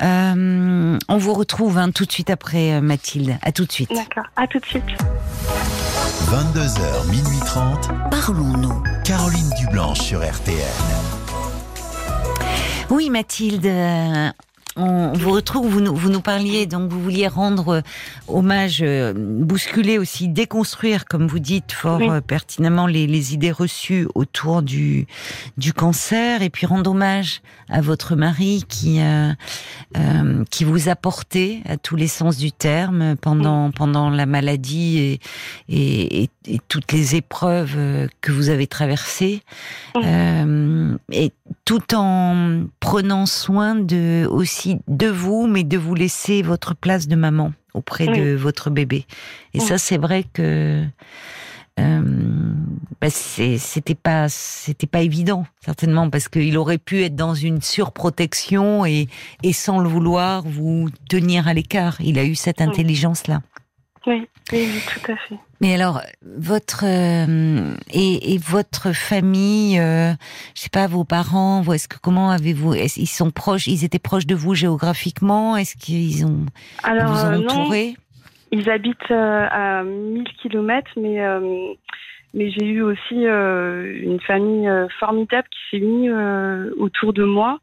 on 0.00 1.16
vous 1.16 1.34
retrouve 1.34 1.78
hein, 1.78 1.90
tout 1.90 2.04
de 2.04 2.12
suite 2.12 2.30
après 2.30 2.80
Mathilde. 2.80 3.36
À 3.42 3.50
tout 3.52 3.64
de 3.64 3.72
suite. 3.72 3.90
D'accord. 3.90 4.26
À 4.36 4.46
tout 4.46 4.60
de 4.60 4.66
suite. 4.66 4.84
22h, 6.26 7.10
minuit 7.10 7.40
30. 7.44 7.90
Parlons-nous. 8.10 8.82
Caroline 9.04 9.50
Dublanche 9.58 10.00
sur 10.00 10.20
RTN. 10.20 10.56
Oui, 12.90 13.10
Mathilde, 13.10 13.66
on 14.76 15.12
vous 15.12 15.30
retrouve, 15.30 15.68
vous 15.68 15.80
nous, 15.80 15.94
vous 15.94 16.10
nous 16.10 16.20
parliez, 16.20 16.66
donc 16.66 16.90
vous 16.90 17.00
vouliez 17.00 17.28
rendre 17.28 17.68
euh, 17.76 17.80
hommage, 18.28 18.80
euh, 18.82 19.14
bousculer 19.16 19.98
aussi, 19.98 20.28
déconstruire, 20.28 21.06
comme 21.06 21.26
vous 21.26 21.38
dites 21.38 21.72
fort 21.72 22.02
euh, 22.02 22.20
pertinemment, 22.20 22.86
les, 22.86 23.06
les, 23.06 23.34
idées 23.34 23.52
reçues 23.52 24.06
autour 24.14 24.62
du, 24.62 25.06
du 25.56 25.72
cancer, 25.72 26.42
et 26.42 26.50
puis 26.50 26.66
rendre 26.66 26.90
hommage 26.90 27.40
à 27.70 27.80
votre 27.80 28.16
mari 28.16 28.64
qui, 28.68 29.00
euh, 29.00 29.32
qui 30.50 30.64
vous 30.64 30.88
a 30.88 30.96
porté 30.96 31.62
à 31.66 31.76
tous 31.76 31.96
les 31.96 32.08
sens 32.08 32.36
du 32.36 32.52
terme 32.52 33.16
pendant, 33.16 33.70
pendant 33.70 34.10
la 34.10 34.26
maladie 34.26 34.98
et, 34.98 35.20
et, 35.68 36.22
et, 36.22 36.30
et, 36.46 36.60
toutes 36.68 36.92
les 36.92 37.16
épreuves 37.16 37.76
que 38.20 38.30
vous 38.30 38.50
avez 38.50 38.66
traversées, 38.66 39.42
et 39.96 41.32
tout 41.64 41.94
en 41.94 42.64
prenant 42.80 43.26
soin 43.26 43.74
de 43.74 44.26
aussi 44.30 44.78
de 44.88 45.06
vous, 45.06 45.46
mais 45.46 45.64
de 45.64 45.78
vous 45.78 45.94
laisser 45.94 46.42
votre 46.42 46.74
place 46.74 47.08
de 47.08 47.16
maman 47.16 47.52
auprès 47.74 48.06
de 48.06 48.34
votre 48.34 48.70
bébé. 48.70 49.06
Et 49.52 49.60
ça, 49.60 49.78
c'est 49.78 49.98
vrai 49.98 50.24
que 50.32 50.84
euh, 51.78 52.00
bah, 53.00 53.10
c'était 53.10 53.94
pas 53.94 54.28
c'était 54.30 54.86
pas 54.86 55.02
évident 55.02 55.46
certainement 55.62 56.08
parce 56.08 56.28
qu'il 56.28 56.56
aurait 56.56 56.78
pu 56.78 57.02
être 57.02 57.14
dans 57.14 57.34
une 57.34 57.60
surprotection 57.60 58.86
et, 58.86 59.08
et 59.42 59.52
sans 59.52 59.80
le 59.80 59.88
vouloir 59.88 60.42
vous 60.42 60.88
tenir 61.10 61.48
à 61.48 61.54
l'écart. 61.54 62.00
Il 62.00 62.18
a 62.18 62.24
eu 62.24 62.34
cette 62.34 62.62
intelligence 62.62 63.26
là. 63.26 63.42
Oui, 64.06 64.26
oui, 64.52 64.68
tout 64.88 65.12
à 65.12 65.16
fait. 65.16 65.38
Mais 65.60 65.74
alors, 65.74 66.00
votre 66.22 66.84
euh, 66.84 67.74
et, 67.92 68.38
votre 68.38 68.92
famille, 68.94 69.78
euh, 69.78 70.12
je 70.54 70.62
sais 70.62 70.70
pas, 70.70 70.86
vos 70.86 71.04
parents, 71.04 71.62
est-ce 71.72 71.88
que 71.88 71.96
comment 72.02 72.30
avez-vous 72.30 72.74
Ils 72.74 73.06
sont 73.06 73.30
proches, 73.30 73.66
ils 73.66 73.84
étaient 73.84 73.98
proches 73.98 74.26
de 74.26 74.34
vous 74.34 74.54
géographiquement? 74.54 75.56
Est-ce 75.56 75.76
qu'ils 75.76 76.26
ont 76.26 76.46
alors, 76.82 77.12
vous 77.12 77.24
ont 77.24 77.44
entouré? 77.44 77.94
Ils 78.52 78.70
habitent 78.70 79.10
euh, 79.10 79.46
à 79.50 79.82
1000 79.82 80.24
km, 80.42 80.90
mais 80.96 81.20
mais 82.34 82.50
j'ai 82.50 82.66
eu 82.66 82.82
aussi 82.82 83.24
une 83.24 84.20
famille 84.26 84.68
formidable 85.00 85.48
qui 85.48 85.58
s'est 85.70 85.82
unie 85.82 86.10
autour 86.78 87.14
de 87.14 87.24
moi. 87.24 87.60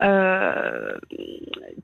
Euh, 0.00 0.96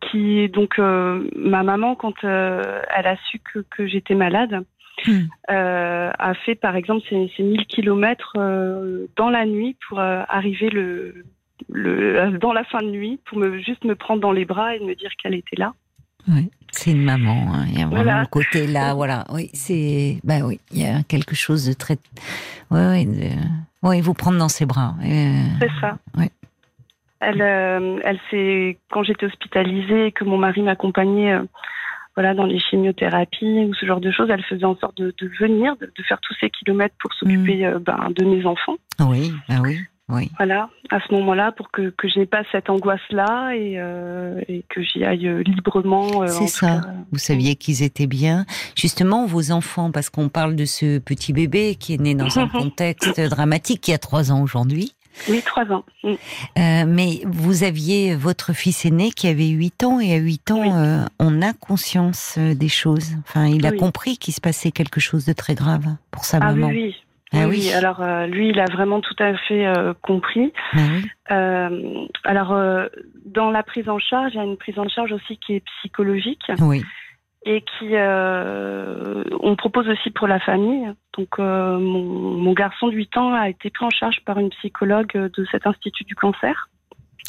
qui 0.00 0.48
donc 0.48 0.78
euh, 0.78 1.28
ma 1.34 1.64
maman 1.64 1.96
quand 1.96 2.22
euh, 2.22 2.80
elle 2.96 3.08
a 3.08 3.16
su 3.28 3.40
que, 3.40 3.58
que 3.76 3.88
j'étais 3.88 4.14
malade 4.14 4.64
Hmm. 5.06 5.26
a 5.48 6.34
fait 6.46 6.54
par 6.54 6.76
exemple 6.76 7.04
ces, 7.10 7.30
ces 7.36 7.42
1000 7.42 7.66
kilomètres 7.66 8.34
dans 9.16 9.30
la 9.30 9.44
nuit 9.44 9.76
pour 9.88 9.98
arriver 10.00 10.70
le, 10.70 11.24
le 11.68 12.38
dans 12.38 12.52
la 12.52 12.64
fin 12.64 12.80
de 12.82 12.88
nuit 12.88 13.18
pour 13.26 13.38
me 13.38 13.58
juste 13.58 13.84
me 13.84 13.94
prendre 13.96 14.20
dans 14.20 14.32
les 14.32 14.44
bras 14.44 14.74
et 14.76 14.80
me 14.80 14.94
dire 14.94 15.10
qu'elle 15.22 15.34
était 15.34 15.56
là. 15.56 15.72
Oui, 16.28 16.50
c'est 16.70 16.92
une 16.92 17.04
maman. 17.04 17.52
Hein. 17.54 17.66
Il 17.68 17.78
y 17.78 17.82
a 17.82 17.86
vraiment 17.86 18.02
Voilà. 18.02 18.20
le 18.22 18.26
côté 18.26 18.66
là, 18.66 18.94
voilà. 19.00 19.24
Oui, 19.32 19.50
c'est, 19.52 20.20
bah 20.24 20.38
oui, 20.44 20.58
il 20.72 20.80
y 20.82 20.86
a 20.86 21.02
quelque 21.02 21.34
chose 21.34 21.66
de 21.66 21.72
très, 21.74 21.98
ouais, 22.70 22.86
ouais, 22.86 23.04
de... 23.04 23.28
ouais, 23.86 24.00
vous 24.00 24.14
prendre 24.14 24.38
dans 24.38 24.48
ses 24.48 24.64
bras. 24.64 24.94
Euh, 25.04 25.42
C'est 25.60 25.80
ça. 25.80 25.98
Ouais. 26.16 26.30
Elle, 27.20 27.42
euh, 27.42 27.98
elle 28.04 28.18
s'est, 28.30 28.78
quand 28.90 29.02
j'étais 29.02 29.26
hospitalisée 29.26 30.06
et 30.06 30.12
que 30.12 30.24
mon 30.24 30.36
mari 30.38 30.62
m'accompagnait, 30.62 31.34
euh, 31.34 31.42
voilà, 32.16 32.34
dans 32.34 32.46
les 32.46 32.58
chimiothérapies 32.60 33.64
ou 33.68 33.74
ce 33.74 33.86
genre 33.86 34.00
de 34.00 34.10
choses, 34.10 34.28
elle 34.30 34.44
faisait 34.44 34.64
en 34.64 34.76
sorte 34.76 34.96
de, 34.96 35.14
de 35.20 35.30
venir, 35.40 35.76
de, 35.80 35.86
de 35.86 36.02
faire 36.04 36.18
tous 36.20 36.34
ces 36.40 36.50
kilomètres 36.50 36.94
pour 37.00 37.12
s'occuper 37.14 37.64
euh, 37.66 37.78
ben, 37.78 38.08
de 38.14 38.24
mes 38.24 38.46
enfants. 38.46 38.76
Oui, 39.00 39.32
bah 39.48 39.56
oui, 39.62 39.78
oui. 40.08 40.30
Voilà, 40.36 40.68
à 40.90 41.00
ce 41.00 41.12
moment-là, 41.14 41.50
pour 41.52 41.70
que, 41.72 41.90
que 41.96 42.08
je 42.08 42.18
n'ai 42.20 42.26
pas 42.26 42.42
cette 42.52 42.70
angoisse-là 42.70 43.54
et, 43.56 43.74
euh, 43.78 44.40
et 44.48 44.64
que 44.68 44.82
j'y 44.82 45.02
aille 45.04 45.26
euh, 45.26 45.42
librement. 45.42 46.22
euh, 46.22 46.26
en 46.26 46.28
C'est 46.28 46.46
ça. 46.46 46.66
cas. 46.66 46.80
Vous 47.10 47.18
saviez 47.18 47.56
qu'ils 47.56 47.82
étaient 47.82 48.06
bien. 48.06 48.44
Justement, 48.76 49.26
vos 49.26 49.50
enfants, 49.50 49.90
parce 49.90 50.10
qu'on 50.10 50.28
parle 50.28 50.54
de 50.56 50.66
ce 50.66 50.98
petit 50.98 51.32
bébé 51.32 51.74
qui 51.74 51.94
est 51.94 52.00
né 52.00 52.14
dans 52.14 52.38
un 52.38 52.48
contexte 52.60 53.18
dramatique, 53.28 53.80
qui 53.80 53.92
a 53.92 53.98
trois 53.98 54.30
ans 54.30 54.42
aujourd'hui. 54.42 54.92
Oui, 55.28 55.42
trois 55.44 55.64
ans. 55.72 55.84
Mm. 56.02 56.08
Euh, 56.10 56.84
mais 56.86 57.20
vous 57.26 57.62
aviez 57.64 58.14
votre 58.16 58.52
fils 58.52 58.84
aîné 58.84 59.10
qui 59.10 59.28
avait 59.28 59.48
8 59.48 59.84
ans 59.84 60.00
et 60.00 60.14
à 60.14 60.18
8 60.18 60.50
ans, 60.50 60.60
Oui. 60.60 60.68
euh, 60.72 61.04
on 61.18 61.40
a 61.42 61.52
conscience 61.52 62.36
euh, 62.38 62.54
des 62.54 62.68
choses. 62.68 63.12
Enfin, 63.20 63.46
il 63.46 63.66
a 63.66 63.70
Oui. 63.70 63.76
compris 63.76 64.18
qu'il 64.18 64.34
se 64.34 64.40
passait 64.40 64.70
quelque 64.72 65.00
chose 65.00 65.24
de 65.24 65.32
très 65.32 65.54
grave 65.54 65.84
pour 66.10 66.24
sa 66.24 66.38
Ah 66.38 66.52
maman. 66.52 66.68
oui, 66.68 66.74
oui. 66.74 66.96
Ah 67.36 67.48
oui, 67.48 67.72
alors 67.72 68.00
euh, 68.00 68.26
lui, 68.26 68.50
il 68.50 68.60
a 68.60 68.66
vraiment 68.66 69.00
tout 69.00 69.16
à 69.18 69.36
fait 69.48 69.66
compris. 70.02 70.52
Ah 71.28 71.68
alors, 72.24 72.56
dans 73.26 73.50
la 73.50 73.62
prise 73.62 73.88
en 73.88 73.98
charge, 73.98 74.32
il 74.34 74.36
y 74.36 74.40
a 74.40 74.44
une 74.44 74.56
prise 74.56 74.78
en 74.78 74.88
charge 74.88 75.12
aussi 75.12 75.38
qui 75.38 75.54
est 75.54 75.62
psychologique 75.80 76.42
Oui. 76.60 76.82
Et 77.44 77.60
qui, 77.62 77.88
euh, 77.92 79.22
on 79.40 79.54
propose 79.56 79.88
aussi 79.88 80.10
pour 80.10 80.26
la 80.26 80.40
famille. 80.40 80.86
Donc, 81.16 81.28
euh, 81.38 81.78
mon, 81.78 82.02
mon 82.38 82.52
garçon 82.52 82.88
de 82.88 82.94
8 82.94 83.16
ans 83.18 83.32
a 83.34 83.48
été 83.48 83.70
pris 83.70 83.84
en 83.84 83.90
charge 83.90 84.20
par 84.24 84.38
une 84.38 84.50
psychologue 84.50 85.12
de 85.14 85.46
cet 85.50 85.66
institut 85.66 86.04
du 86.04 86.14
cancer. 86.14 86.68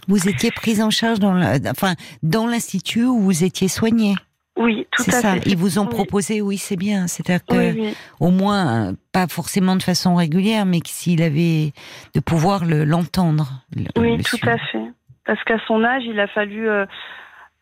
Vous 0.07 0.27
étiez 0.29 0.51
prise 0.51 0.81
en 0.81 0.89
charge 0.89 1.19
dans 1.19 1.34
la- 1.34 1.57
enfin, 1.69 1.93
dans 2.24 2.48
l'institut 2.48 3.03
où 3.05 3.19
vous 3.19 3.43
étiez 3.43 3.67
soignée. 3.67 4.15
Oui, 4.57 4.88
tout 4.91 5.03
à 5.07 5.12
ça. 5.12 5.34
fait. 5.34 5.50
Ils 5.50 5.57
vous 5.57 5.79
ont 5.79 5.86
proposé, 5.86 6.41
oui, 6.41 6.57
c'est 6.57 6.77
bien. 6.77 7.07
C'est-à-dire 7.07 7.45
que, 7.45 7.55
Oui, 7.74 7.81
oui. 7.88 7.93
au 8.22 8.31
moins, 8.31 8.93
pas 9.12 9.27
forcément 9.27 9.75
de 9.75 9.84
façon 9.84 10.15
régulière, 10.15 10.65
mais 10.65 10.79
que 10.79 10.88
s'il 10.88 11.22
avait 11.22 11.74
de 12.13 12.19
pouvoir 12.22 12.63
le- 12.63 12.86
l'entendre. 12.86 13.63
le- 13.75 13.84
Oui, 14.01 14.15
le 14.15 14.24
tout 14.24 14.38
suivre. 14.38 14.50
à 14.53 14.57
fait. 14.57 14.86
Parce 15.25 15.43
qu'à 15.43 15.57
son 15.67 15.84
âge, 15.84 16.03
il 16.05 16.17
a 16.22 16.27
fallu, 16.27 16.69
euh, 16.69 16.86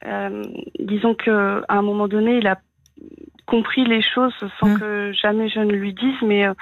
euh, 0.05 0.43
disons 0.79 1.15
que 1.15 1.63
à 1.67 1.77
un 1.77 1.81
moment 1.81 2.07
donné, 2.07 2.37
il 2.37 2.47
a 2.47 2.59
compris 3.45 3.85
les 3.85 4.01
choses 4.01 4.33
sans 4.59 4.67
Mm. 4.75 4.79
que 4.79 5.11
jamais 5.13 5.49
je 5.49 5.59
ne 5.59 5.71
lui 5.73 5.93
dise, 5.93 6.21
mais 6.23 6.47
euh, 6.47 6.53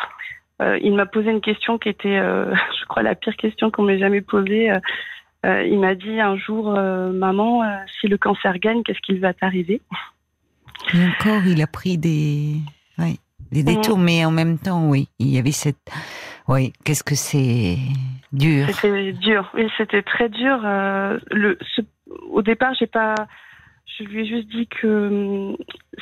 euh, 0.62 0.78
il 0.82 0.94
m'a 0.96 1.06
posé 1.06 1.30
une 1.32 1.42
question 1.42 1.78
qui 1.78 1.90
était, 1.90 2.18
euh, 2.18 2.54
je 2.80 2.86
crois, 2.86 3.04
la 3.04 3.16
pire 3.16 3.36
question 3.36 3.70
qu'on 3.72 3.84
m'ait 3.84 4.00
jamais 4.00 4.22
posée. 4.22 4.72
Il 5.44 5.80
m'a 5.80 5.96
dit 5.96 6.20
un 6.20 6.38
jour, 6.38 6.72
maman, 6.72 7.64
si 8.00 8.08
le 8.08 8.18
cancer 8.20 8.60
gagne, 8.60 8.84
qu'est-ce 8.84 9.00
qu'il 9.02 9.20
va 9.20 9.34
t'arriver? 9.34 9.82
Et 10.94 10.98
encore, 11.08 11.42
il 11.48 11.60
a 11.64 11.68
pris 11.68 11.98
des, 11.98 12.58
ouais, 13.00 13.16
des 13.52 13.64
Mm. 13.64 13.66
détours, 13.66 13.98
mais 13.98 14.24
en 14.24 14.30
même 14.32 14.60
temps, 14.60 14.88
oui, 14.88 15.08
il 15.18 15.30
y 15.34 15.40
avait 15.40 15.52
cette, 15.52 15.78
oui, 16.48 16.74
qu'est-ce 16.86 17.04
que 17.04 17.16
c'est 17.16 17.78
dur. 18.32 18.68
C'était 18.70 19.14
dur. 19.14 19.50
Oui, 19.56 19.68
c'était 19.78 20.04
très 20.04 20.30
dur. 20.30 20.60
Le, 20.62 21.58
ce- 21.76 21.82
au 22.30 22.42
départ, 22.42 22.74
j'ai 22.76 22.88
pas. 22.88 23.16
Je 23.98 24.04
lui 24.04 24.22
ai 24.22 24.26
juste 24.26 24.48
dit 24.48 24.68
que 24.68 24.88
hum, 24.88 25.58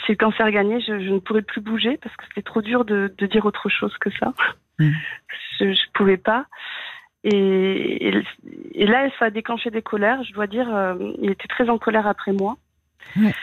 si 0.06 0.12
le 0.12 0.18
cancer 0.18 0.50
gagnait, 0.52 0.80
je, 0.82 1.00
je 1.00 1.10
ne 1.10 1.20
pourrais 1.20 1.42
plus 1.42 1.62
bouger 1.62 1.98
parce 1.98 2.16
que 2.16 2.24
c'était 2.28 2.44
trop 2.44 2.62
dur 2.62 2.86
de, 2.86 3.14
de 3.18 3.26
dire 3.26 3.46
autre 3.46 3.70
chose 3.70 3.96
que 4.00 4.10
ça. 4.12 4.34
Mm. 4.78 4.92
Je, 5.60 5.74
je 5.74 5.92
pouvais 5.94 6.18
pas. 6.18 6.46
Et, 7.24 8.10
et, 8.10 8.24
et 8.74 8.86
là, 8.86 9.10
ça 9.20 9.26
a 9.26 9.30
déclenché 9.30 9.72
des 9.72 9.82
colères. 9.82 10.24
Je 10.24 10.34
dois 10.34 10.48
dire, 10.48 10.74
euh, 10.74 10.96
il 11.22 11.32
était 11.32 11.48
très 11.48 11.70
en 11.70 11.78
colère 11.78 12.08
après 12.08 12.32
moi. 12.32 12.58
Ouais. 13.18 13.34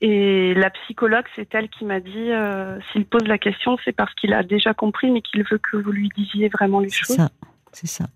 Et 0.00 0.54
la 0.54 0.68
psychologue, 0.70 1.24
c'est 1.36 1.54
elle 1.54 1.68
qui 1.68 1.84
m'a 1.84 2.00
dit, 2.00 2.32
euh, 2.32 2.78
s'il 2.90 3.06
pose 3.06 3.22
la 3.28 3.38
question, 3.38 3.78
c'est 3.84 3.92
parce 3.92 4.12
qu'il 4.14 4.34
a 4.34 4.42
déjà 4.42 4.74
compris, 4.74 5.10
mais 5.12 5.22
qu'il 5.22 5.44
veut 5.44 5.58
que 5.58 5.76
vous 5.76 5.92
lui 5.92 6.08
disiez 6.16 6.48
vraiment 6.48 6.80
les 6.80 6.88
C'est 6.88 7.06
choses. 7.06 7.16
ça, 7.16 7.30
c'est 7.70 7.86
ça. 7.86 8.06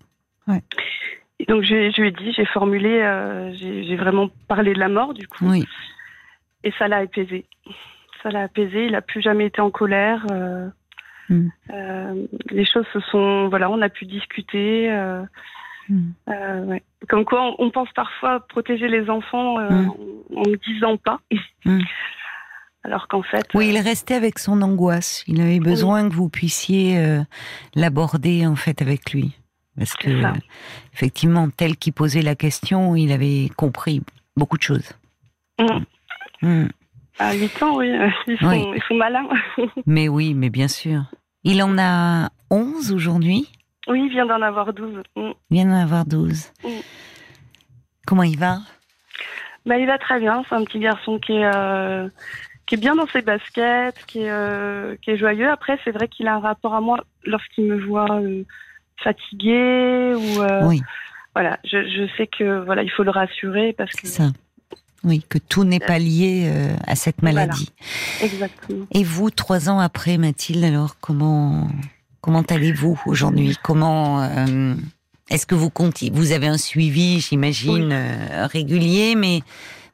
Et 1.39 1.45
donc 1.45 1.63
je, 1.63 1.91
je 1.91 2.01
lui 2.01 2.07
ai 2.09 2.11
dit, 2.11 2.31
j'ai 2.33 2.45
formulé, 2.45 2.89
euh, 3.01 3.53
j'ai 3.53 3.83
j'ai 3.83 3.95
vraiment 3.95 4.29
parlé 4.47 4.73
de 4.73 4.79
la 4.79 4.89
mort 4.89 5.13
du 5.13 5.27
coup, 5.27 5.49
Oui, 5.49 5.65
et 6.63 6.71
ça 6.79 6.87
l'a 6.87 6.97
apaisé. 6.97 7.45
Ça 8.23 8.31
l'a 8.31 8.41
apaisé. 8.43 8.85
Il 8.87 8.95
a 8.95 9.01
plus 9.01 9.21
jamais 9.21 9.45
été 9.45 9.61
en 9.61 9.69
colère. 9.71 10.25
euh, 10.31 10.67
Mm. 11.29 11.49
euh, 11.73 12.25
les 12.51 12.63
choses 12.63 12.85
se 12.93 13.01
sont, 13.01 13.49
voilà, 13.49 13.69
on 13.69 13.81
a 13.81 13.89
pu 13.89 14.05
discuter. 14.05 14.89
euh, 14.91 15.21
Mm. 15.89 16.09
euh, 16.29 16.63
ouais. 16.65 16.83
Comme 17.09 17.23
quoi, 17.25 17.41
on, 17.43 17.55
on 17.65 17.69
pense 17.69 17.91
parfois 17.93 18.39
protéger 18.47 18.87
les 18.87 19.09
enfants 19.09 19.59
euh, 19.59 19.69
Mm. 19.69 19.91
en 20.37 20.41
ne 20.49 20.55
disant 20.55 20.97
pas, 20.97 21.19
alors 22.83 23.07
qu'en 23.09 23.21
fait, 23.23 23.45
oui, 23.53 23.69
il 23.69 23.77
restait 23.79 24.13
avec 24.15 24.39
son 24.39 24.61
angoisse. 24.61 25.23
Il 25.27 25.41
avait 25.41 25.59
besoin 25.59 26.07
que 26.09 26.13
vous 26.13 26.29
puissiez 26.29 26.97
l'aborder 27.75 28.45
en 28.47 28.55
fait 28.55 28.81
avec 28.81 29.11
lui, 29.11 29.37
parce 29.77 29.95
que 29.95 30.21
ça. 30.21 30.33
effectivement, 30.93 31.49
tel 31.49 31.77
qu'il 31.77 31.93
posait 31.93 32.21
la 32.21 32.35
question, 32.35 32.95
il 32.95 33.11
avait 33.11 33.49
compris 33.55 34.01
beaucoup 34.35 34.57
de 34.57 34.63
choses. 34.63 34.91
Mm. 35.59 35.83
Mm. 36.41 36.67
à 37.19 37.33
8 37.33 37.63
ans, 37.63 37.77
oui, 37.77 37.91
ils 38.27 38.37
sont, 38.37 38.47
Oui. 38.47 38.65
ils 38.75 38.83
sont 38.87 38.95
malins. 38.95 39.27
Mais 39.85 40.07
oui, 40.07 40.33
mais 40.33 40.49
bien 40.49 40.67
sûr. 40.67 41.03
Il 41.43 41.63
en 41.63 41.77
a 41.79 42.29
11 42.51 42.91
aujourd'hui? 42.91 43.49
oui, 43.89 44.03
il 44.05 44.09
vient 44.09 44.25
d'en 44.25 44.41
avoir 44.41 44.73
12. 44.73 45.01
Mm. 45.15 45.31
Il 45.49 45.55
vient 45.55 45.65
d'en 45.65 45.81
avoir 45.81 46.05
12. 46.05 46.51
Mm. 46.63 46.67
Comment 48.05 48.23
il 48.23 48.37
va? 48.37 48.59
Bah, 49.65 49.77
il 49.77 49.85
va 49.87 49.97
très 49.97 50.19
bien. 50.19 50.43
C'est 50.47 50.55
un 50.55 50.63
petit 50.63 50.79
garçon 50.79 51.19
qui 51.19 51.33
est, 51.33 51.51
euh, 51.53 52.07
qui 52.65 52.75
est 52.75 52.77
bien 52.77 52.95
dans 52.95 53.07
ses 53.07 53.21
baskets, 53.21 53.97
qui 54.07 54.19
est, 54.19 54.29
euh, 54.31 54.95
qui 55.01 55.11
est 55.11 55.17
joyeux. 55.17 55.49
Après, 55.49 55.79
c'est 55.83 55.91
vrai 55.91 56.07
qu'il 56.07 56.27
a 56.27 56.35
un 56.35 56.39
rapport 56.39 56.73
à 56.73 56.81
moi 56.81 56.99
lorsqu'il 57.25 57.65
me 57.65 57.79
voit 57.79 58.11
euh, 58.11 58.43
fatigué 59.03 60.13
ou 60.15 60.41
euh, 60.41 60.65
Oui, 60.67 60.81
voilà. 61.35 61.59
Je, 61.63 61.77
je 61.87 62.07
sais 62.17 62.27
que 62.27 62.63
voilà, 62.65 62.83
il 62.83 62.89
faut 62.91 63.03
le 63.03 63.11
rassurer 63.11 63.73
parce 63.77 63.91
que 63.93 64.07
ça. 64.07 64.31
Oui, 65.03 65.23
que 65.29 65.37
tout 65.37 65.63
n'est 65.63 65.79
pas 65.79 65.99
lié 65.99 66.45
euh, 66.51 66.75
à 66.85 66.95
cette 66.95 67.17
Voilà. 67.21 67.41
maladie. 67.45 67.69
exactement. 68.21 68.85
Et 68.91 69.03
vous, 69.03 69.29
trois 69.29 69.69
ans 69.69 69.79
après, 69.79 70.17
Mathilde, 70.17 70.63
alors 70.63 70.97
comment 70.99 71.67
comment 72.21 72.41
allez-vous 72.41 72.99
aujourd'hui? 73.05 73.55
Comment 73.63 74.21
euh, 74.23 74.73
est-ce 75.29 75.45
que 75.45 75.55
vous 75.55 75.69
comptez 75.69 76.09
Vous 76.11 76.31
avez 76.31 76.47
un 76.47 76.57
suivi, 76.57 77.19
j'imagine, 77.21 77.91
euh, 77.93 78.47
régulier, 78.47 79.15
mais 79.15 79.41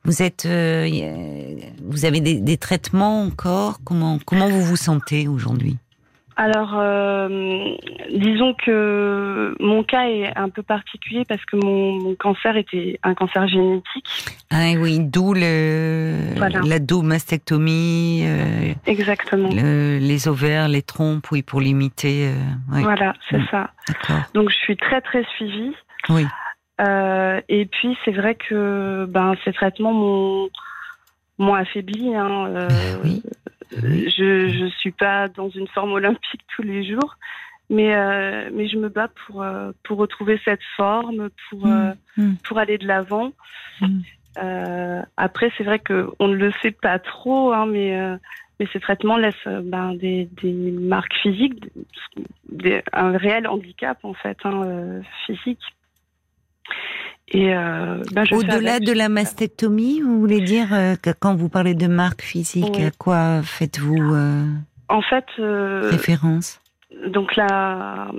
vous 0.06 0.22
êtes, 0.24 0.46
euh, 0.46 0.86
a- 0.88 1.72
vous 1.84 2.06
avez 2.06 2.22
des, 2.22 2.40
des 2.40 2.58
traitements 2.58 3.24
encore? 3.24 3.80
Comment 3.84 4.18
comment 4.26 4.48
vous 4.50 4.64
vous 4.64 4.78
sentez 4.78 5.28
aujourd'hui? 5.28 5.78
Alors, 6.36 6.74
euh, 6.80 7.76
disons 8.12 8.54
que 8.56 9.56
mon 9.60 9.84
cas 9.84 10.08
est 10.08 10.36
un 10.36 10.50
peu 10.50 10.64
particulier 10.64 11.24
parce 11.28 11.44
que 11.46 11.56
mon, 11.58 11.94
mon 12.00 12.16
cancer 12.16 12.58
était 12.58 13.00
un 13.04 13.14
cancer 13.14 13.48
génétique. 13.48 14.06
Ah 14.50 14.72
oui, 14.78 15.00
d'où 15.00 15.34
le 15.34 16.36
Voilà. 16.38 16.62
la 16.66 16.80
domastectomie, 16.80 18.24
euh, 18.26 18.74
Exactement. 18.88 19.50
le- 19.52 20.00
les 20.00 20.28
ovaires, 20.28 20.68
les 20.68 20.82
trompes, 20.82 21.30
oui, 21.32 21.42
pour 21.44 21.62
limiter. 21.62 22.28
euh, 22.30 22.34
oui, 22.74 22.82
Voilà, 22.82 23.14
c'est 23.30 23.38
Mm. 23.38 23.48
ça. 23.52 23.70
Donc, 24.34 24.50
je 24.50 24.56
suis 24.56 24.78
très 24.78 25.02
très 25.02 25.24
suivie. 25.38 25.74
Oui, 26.10 26.28
et 27.50 27.66
puis 27.72 27.98
c'est 28.04 28.12
vrai 28.12 28.36
que 28.36 29.06
ben 29.08 29.36
ces 29.46 29.54
traitements 29.54 29.94
m'ont 31.38 31.54
affaibli. 31.54 32.14
Hein, 32.16 32.50
oui. 33.04 33.24
Je 33.82 34.50
je 34.50 34.66
suis 34.80 34.92
pas 34.92 35.28
dans 35.28 35.50
une 35.50 35.68
forme 35.68 35.94
olympique 35.94 36.42
tous 36.56 36.62
les 36.64 36.84
jours, 36.84 37.18
mais 37.70 37.96
euh, 37.96 38.50
mais 38.54 38.68
je 38.68 38.78
me 38.78 38.90
bats 38.90 39.10
pour 39.26 39.42
euh, 39.42 39.72
pour 39.84 39.98
retrouver 39.98 40.40
cette 40.46 40.64
forme, 40.76 41.30
pour 41.50 41.66
euh, 41.68 41.94
Mm. 42.18 42.34
pour 42.44 42.60
aller 42.60 42.78
de 42.78 42.86
l'avant. 42.88 43.32
Mm. 43.82 44.02
Après 45.18 45.52
c'est 45.58 45.64
vrai 45.64 45.80
que 45.80 46.10
on 46.20 46.28
ne 46.28 46.36
le 46.36 46.52
sait 46.62 46.72
pas 46.72 47.00
trop, 47.00 47.54
hein, 47.54 47.66
mais 47.66 47.98
mais 48.60 48.68
ces 48.72 48.80
traitements 48.80 49.18
laissent 49.18 49.48
ben, 49.64 49.96
des, 49.96 50.30
des 50.42 50.52
marques 50.54 51.16
physiques, 51.24 51.64
des- 52.50 52.84
un 52.94 53.18
réel 53.18 53.48
handicap 53.48 53.98
en 54.04 54.14
fait, 54.14 54.38
hein, 54.44 55.02
physique. 55.26 55.62
Et 57.30 57.54
euh, 57.56 58.04
ben, 58.12 58.26
fais 58.26 58.36
Au-delà 58.36 58.80
de 58.80 58.92
la 58.92 59.10
mastectomie, 59.10 60.02
vous 60.02 60.20
voulez 60.20 60.42
dire 60.42 60.74
euh, 60.74 60.96
que 60.96 61.10
quand 61.18 61.36
vous 61.36 61.50
parlez 61.50 61.74
de 61.74 61.88
marque 61.88 62.22
physique, 62.22 62.76
Oui. 62.78 62.86
à 62.86 62.92
quoi 62.92 63.42
faites-vous 63.44 64.14
euh, 64.14 64.46
En 64.90 65.02
fait, 65.02 65.26
euh, 65.40 65.90
référence? 65.90 66.60
donc 67.08 67.36
là, 67.36 68.12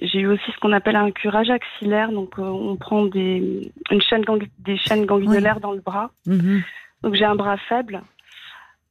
j'ai 0.00 0.20
eu 0.20 0.28
aussi 0.28 0.50
ce 0.54 0.58
qu'on 0.60 0.72
appelle 0.72 0.96
un 0.96 1.10
curage 1.10 1.50
axillaire. 1.50 2.12
Donc, 2.12 2.38
on 2.38 2.76
prend 2.76 3.06
des, 3.06 3.72
une 3.90 4.00
chaîne 4.00 4.22
des 4.60 4.76
chaînes 4.76 5.04
ganglionnaires 5.04 5.58
dans 5.60 5.72
le 5.72 5.80
bras. 5.80 6.10
Mhm. 6.26 6.62
Donc, 7.02 7.14
j'ai 7.14 7.24
un 7.24 7.34
bras 7.34 7.56
faible 7.68 8.02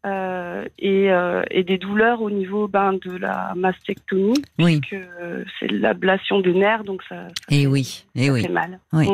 euh, 0.05 0.65
et, 0.77 1.09
euh, 1.11 1.41
et 1.51 1.63
des 1.63 1.77
douleurs 1.77 2.21
au 2.21 2.29
niveau 2.29 2.67
ben, 2.67 2.93
de 2.93 3.15
la 3.15 3.53
mastectomie, 3.55 4.43
Oui, 4.59 4.81
euh, 4.91 5.45
c'est 5.59 5.71
l'ablation 5.71 6.41
des 6.41 6.53
nerfs, 6.53 6.83
donc 6.83 7.01
ça, 7.07 7.27
et 7.49 7.65
oui, 7.65 8.03
et 8.15 8.27
ça 8.27 8.33
oui. 8.33 8.41
fait 8.41 8.49
mal. 8.49 8.79
Oui. 8.91 9.07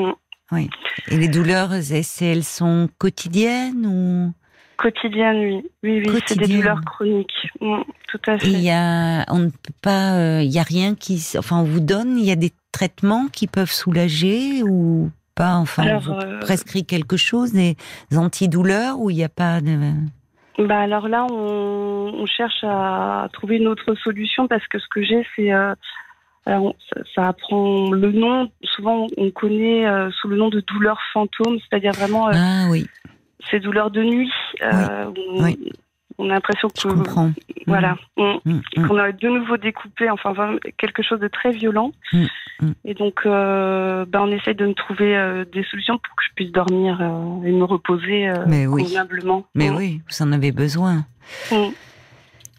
Mm. 0.51 0.67
Et 1.11 1.17
les 1.17 1.27
douleurs, 1.27 1.71
elles 1.73 2.43
sont 2.43 2.89
quotidiennes 2.97 3.85
ou? 3.85 4.33
Quotidienne, 4.77 5.37
oui. 5.37 5.69
Oui, 5.83 6.03
oui, 6.07 6.19
c'est 6.25 6.37
des 6.37 6.47
douleurs 6.47 6.81
chroniques. 6.85 7.49
Mm, 7.59 7.81
tout 8.07 8.21
à 8.27 8.37
fait. 8.37 8.47
il 8.47 8.59
y 8.59 8.71
a, 8.71 9.25
on 9.27 9.39
ne 9.39 9.49
peut 9.49 9.73
pas, 9.81 10.15
euh, 10.15 10.41
il 10.41 10.51
y 10.51 10.59
a 10.59 10.63
rien 10.63 10.95
qui, 10.95 11.21
enfin, 11.37 11.59
on 11.59 11.63
vous 11.63 11.81
donne, 11.81 12.17
il 12.17 12.25
y 12.25 12.31
a 12.31 12.37
des 12.37 12.51
traitements 12.71 13.27
qui 13.27 13.47
peuvent 13.47 13.71
soulager 13.71 14.63
ou 14.63 15.11
pas, 15.35 15.55
enfin, 15.55 15.83
Alors, 15.83 16.03
on 16.07 16.13
vous 16.13 16.21
euh, 16.21 16.39
prescrit 16.39 16.85
quelque 16.85 17.17
chose, 17.17 17.51
des 17.51 17.75
antidouleurs 18.15 18.99
ou 18.99 19.09
il 19.09 19.17
n'y 19.17 19.23
a 19.23 19.29
pas 19.29 19.59
de. 19.59 19.77
Bah 20.59 20.79
alors 20.79 21.07
là, 21.07 21.25
on, 21.31 22.13
on 22.15 22.25
cherche 22.25 22.63
à 22.63 23.29
trouver 23.31 23.57
une 23.57 23.67
autre 23.67 23.95
solution 23.95 24.47
parce 24.47 24.67
que 24.67 24.79
ce 24.79 24.87
que 24.89 25.01
j'ai, 25.03 25.25
c'est 25.35 25.53
euh, 25.53 25.73
on- 26.57 26.75
ça, 26.89 27.01
ça 27.15 27.33
prend 27.33 27.91
le 27.91 28.11
nom. 28.11 28.49
Souvent, 28.63 29.07
on 29.17 29.29
connaît 29.31 29.85
euh, 29.85 30.09
sous 30.11 30.27
le 30.27 30.37
nom 30.37 30.49
de 30.49 30.61
douleurs 30.61 30.99
fantômes, 31.13 31.57
c'est-à-dire 31.59 31.91
vraiment 31.93 32.29
euh, 32.29 32.33
Ah 32.35 32.67
oui, 32.69 32.87
ces 33.51 33.59
douleurs 33.59 33.91
de 33.91 34.03
nuit. 34.03 34.31
euh, 34.61 35.05
on, 35.35 35.43
oui. 35.43 35.71
on 36.17 36.29
a 36.29 36.33
l'impression 36.33 36.67
que 36.69 36.87
voilà, 37.67 37.95
on- 38.17 38.39
Mm, 38.45 38.61
mm. 38.77 38.87
qu'on 38.87 38.97
a 38.97 39.11
de 39.11 39.27
nouveau 39.27 39.57
découpé, 39.57 40.09
enfin 40.09 40.57
quelque 40.77 41.03
chose 41.03 41.19
de 41.19 41.27
très 41.27 41.51
violent. 41.51 41.91
Mm, 42.13 42.25
mm. 42.61 42.71
Et 42.85 42.93
donc, 42.93 43.21
euh, 43.25 44.05
bah, 44.05 44.19
on 44.23 44.31
essaye 44.31 44.55
de 44.55 44.65
me 44.65 44.73
trouver 44.73 45.15
euh, 45.17 45.45
des 45.53 45.63
solutions 45.63 45.97
pour 45.97 46.15
que 46.15 46.23
je 46.27 46.33
puisse 46.35 46.51
dormir 46.51 46.97
euh, 47.01 47.45
et 47.47 47.51
me 47.51 47.63
reposer 47.63 48.31
Mais 48.47 48.65
oui. 48.65 48.83
convenablement. 48.83 49.45
Mais 49.55 49.69
Mm. 49.69 49.75
oui, 49.75 50.01
vous 50.09 50.23
en 50.25 50.31
avez 50.31 50.51
besoin. 50.51 51.05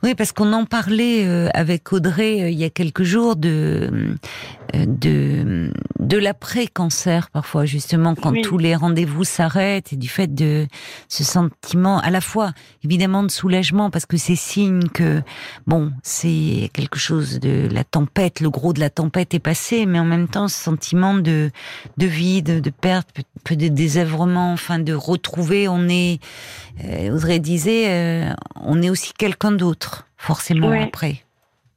Oui, 0.03 0.15
parce 0.15 0.33
qu'on 0.33 0.53
en 0.55 0.65
parlait 0.65 1.27
euh, 1.27 1.49
avec 1.53 1.93
Audrey 1.93 2.43
euh, 2.43 2.51
il 2.51 2.59
y 2.59 2.65
a 2.65 2.71
quelques 2.71 3.03
jours 3.03 3.37
de 3.37 4.17
euh, 4.75 4.85
de 4.87 5.73
de 5.99 6.17
l'après-cancer 6.17 7.29
parfois 7.31 7.67
justement 7.67 8.15
quand 8.15 8.31
Oui. 8.33 8.43
tous 8.43 8.57
les 8.57 8.75
rendez-vous 8.75 9.25
s'arrêtent 9.25 9.93
et 9.93 9.97
du 9.97 10.09
fait 10.09 10.35
de 10.35 10.67
ce 11.09 11.23
sentiment 11.25 11.99
à 12.01 12.09
la 12.11 12.21
fois 12.23 12.53
évidemment 12.85 13.23
de 13.23 13.31
soulagement 13.31 13.91
parce 13.91 14.07
que 14.07 14.17
c'est 14.17 14.37
signe 14.37 14.85
que 14.95 15.23
bon 15.67 15.93
c'est 16.03 16.71
quelque 16.73 16.99
chose 16.99 17.39
de 17.39 17.69
la 17.71 17.85
tempête 17.85 18.41
le 18.41 18.49
gros 18.49 18.73
de 18.73 18.81
la 18.81 18.91
tempête 18.91 19.35
est 19.35 19.39
passé 19.41 19.85
mais 19.87 19.99
en 19.99 20.05
même 20.07 20.29
temps 20.29 20.49
ce 20.49 20.57
sentiment 20.63 21.15
de 21.15 21.51
de 21.99 22.07
vide 22.07 22.61
de 22.63 22.71
perte 22.71 23.09
peu- 23.13 23.23
peu 23.45 23.57
de 23.57 23.69
désœuvrement 23.69 24.53
enfin 24.53 24.79
de 24.79 24.95
retrouver 24.95 25.69
on 25.69 25.89
est 25.89 26.21
euh, 26.85 27.11
Audrey 27.15 27.39
disait 27.39 27.85
euh, 27.89 28.33
on 28.63 28.81
est 28.83 28.89
aussi 28.91 29.13
quelqu'un 29.13 29.53
d'autre 29.53 29.90
forcément 30.17 30.69
Oui. 30.69 30.83
après 30.83 31.23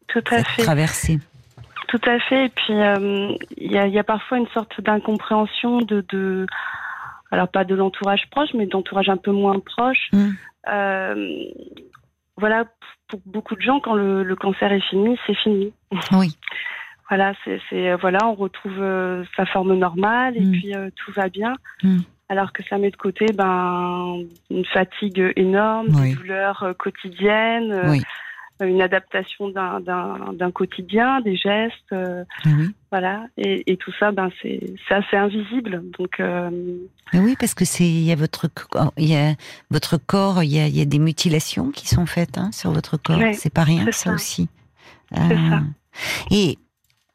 Tout 0.07 0.23
à 0.31 0.43
fait. 0.43 0.63
traversée 0.63 1.19
Tout 1.87 2.01
à 2.05 2.19
fait. 2.19 2.45
Et 2.45 2.49
puis, 2.49 2.73
euh, 2.73 3.35
il 3.57 3.71
y, 3.71 3.77
a, 3.77 3.87
il 3.87 3.93
y 3.93 3.99
a 3.99 4.03
parfois 4.03 4.37
une 4.37 4.47
sorte 4.47 4.79
d'incompréhension 4.81 5.79
de, 5.79 6.03
de, 6.09 6.45
alors 7.31 7.47
pas 7.49 7.63
de 7.63 7.75
l'entourage 7.75 8.23
proche, 8.31 8.49
mais 8.53 8.65
d'entourage 8.65 9.09
un 9.09 9.17
peu 9.17 9.31
moins 9.31 9.59
proche. 9.59 10.09
Mm. 10.11 10.29
Euh, 10.69 11.43
voilà, 12.37 12.65
pour 13.09 13.19
beaucoup 13.25 13.55
de 13.55 13.61
gens, 13.61 13.79
quand 13.79 13.93
le, 13.95 14.23
le 14.23 14.35
cancer 14.35 14.71
est 14.71 14.81
fini, 14.89 15.17
c'est 15.27 15.35
fini. 15.37 15.73
oui 16.13 16.35
Voilà, 17.09 17.33
c'est, 17.43 17.59
c'est 17.69 17.91
euh, 17.91 17.97
voilà, 17.97 18.19
on 18.27 18.33
retrouve 18.33 18.79
euh, 18.79 19.23
sa 19.35 19.45
forme 19.45 19.75
normale 19.75 20.35
et 20.37 20.41
Mm. 20.41 20.51
puis 20.51 20.73
tout 20.95 21.11
va 21.11 21.29
bien. 21.29 21.53
Mm. 21.83 21.99
Alors 22.33 22.51
que 22.51 22.63
ça 22.67 22.79
met 22.79 22.89
de 22.89 22.95
côté 22.95 23.27
ben 23.31 24.17
une 24.49 24.65
fatigue 24.65 25.21
énorme, 25.35 25.89
Oui. 25.93 26.09
des 26.09 26.15
douleurs 26.15 26.63
euh, 26.63 26.73
quotidiennes, 26.73 27.71
euh, 27.71 27.91
Oui. 27.91 28.01
une 28.59 28.81
adaptation 28.81 29.49
d'un, 29.49 29.79
d'un, 29.81 30.33
d'un 30.33 30.49
quotidien, 30.49 31.21
des 31.21 31.35
gestes. 31.35 31.91
euh, 31.91 32.23
oui. 32.47 32.71
voilà, 32.91 33.27
et, 33.37 33.71
et 33.71 33.77
tout 33.77 33.91
ça, 33.99 34.11
ben 34.11 34.29
c'est 34.41 34.59
c'est 34.87 34.95
assez 34.95 35.15
invisible. 35.15 35.83
Donc 35.99 36.19
euh, 36.19 36.49
Mais 37.13 37.19
oui, 37.19 37.35
parce 37.39 37.53
que 37.53 37.65
c'est 37.65 37.85
il 37.85 38.03
y 38.03 38.11
a 38.11 38.15
votre 38.15 38.47
corps, 38.47 38.93
il 38.97 39.09
y 39.11 39.15
a 39.15 39.35
votre 39.69 39.97
corps, 39.97 40.41
il 40.41 40.51
y 40.51 40.59
a, 40.59 40.65
il 40.67 40.75
y 40.75 40.81
a 40.81 40.85
des 40.85 40.99
mutilations 40.99 41.69
qui 41.69 41.87
sont 41.87 42.07
faites 42.07 42.39
hein, 42.39 42.49
sur 42.51 42.71
votre 42.71 42.97
corps. 42.97 43.19
Oui, 43.19 43.35
c'est 43.35 43.53
pas 43.53 43.63
rien, 43.63 43.85
c'est 43.85 43.91
ça, 43.91 44.09
ça. 44.09 44.13
aussi. 44.15 44.49
C'est 45.15 45.35
ça. 45.49 45.61
Et 46.31 46.57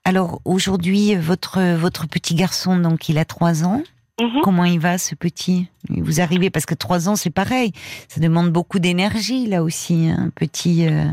alors 0.04 0.40
aujourd'hui, 0.44 1.16
votre 1.16 1.59
votre 1.74 2.07
petit 2.07 2.37
garçon, 2.37 2.78
donc 2.78 3.09
il 3.09 3.18
a 3.18 3.24
trois 3.24 3.64
ans. 3.64 3.83
Mhm. 4.20 4.40
Comment 4.42 4.64
il 4.64 4.78
va, 4.81 4.98
ce 4.98 5.14
petit? 5.14 5.68
Vous 5.88 6.20
arrivez 6.20 6.50
parce 6.50 6.66
que 6.66 6.74
trois 6.74 7.09
ans, 7.09 7.16
c'est 7.16 7.31
pareil. 7.31 7.72
Ça 8.09 8.20
demande 8.20 8.50
beaucoup 8.50 8.78
d'énergie 8.78 9.46
là 9.46 9.62
aussi, 9.62 10.09
un 10.09 10.31
petit. 10.31 10.87
euh. 10.88 11.04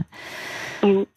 Oui, 0.84 1.08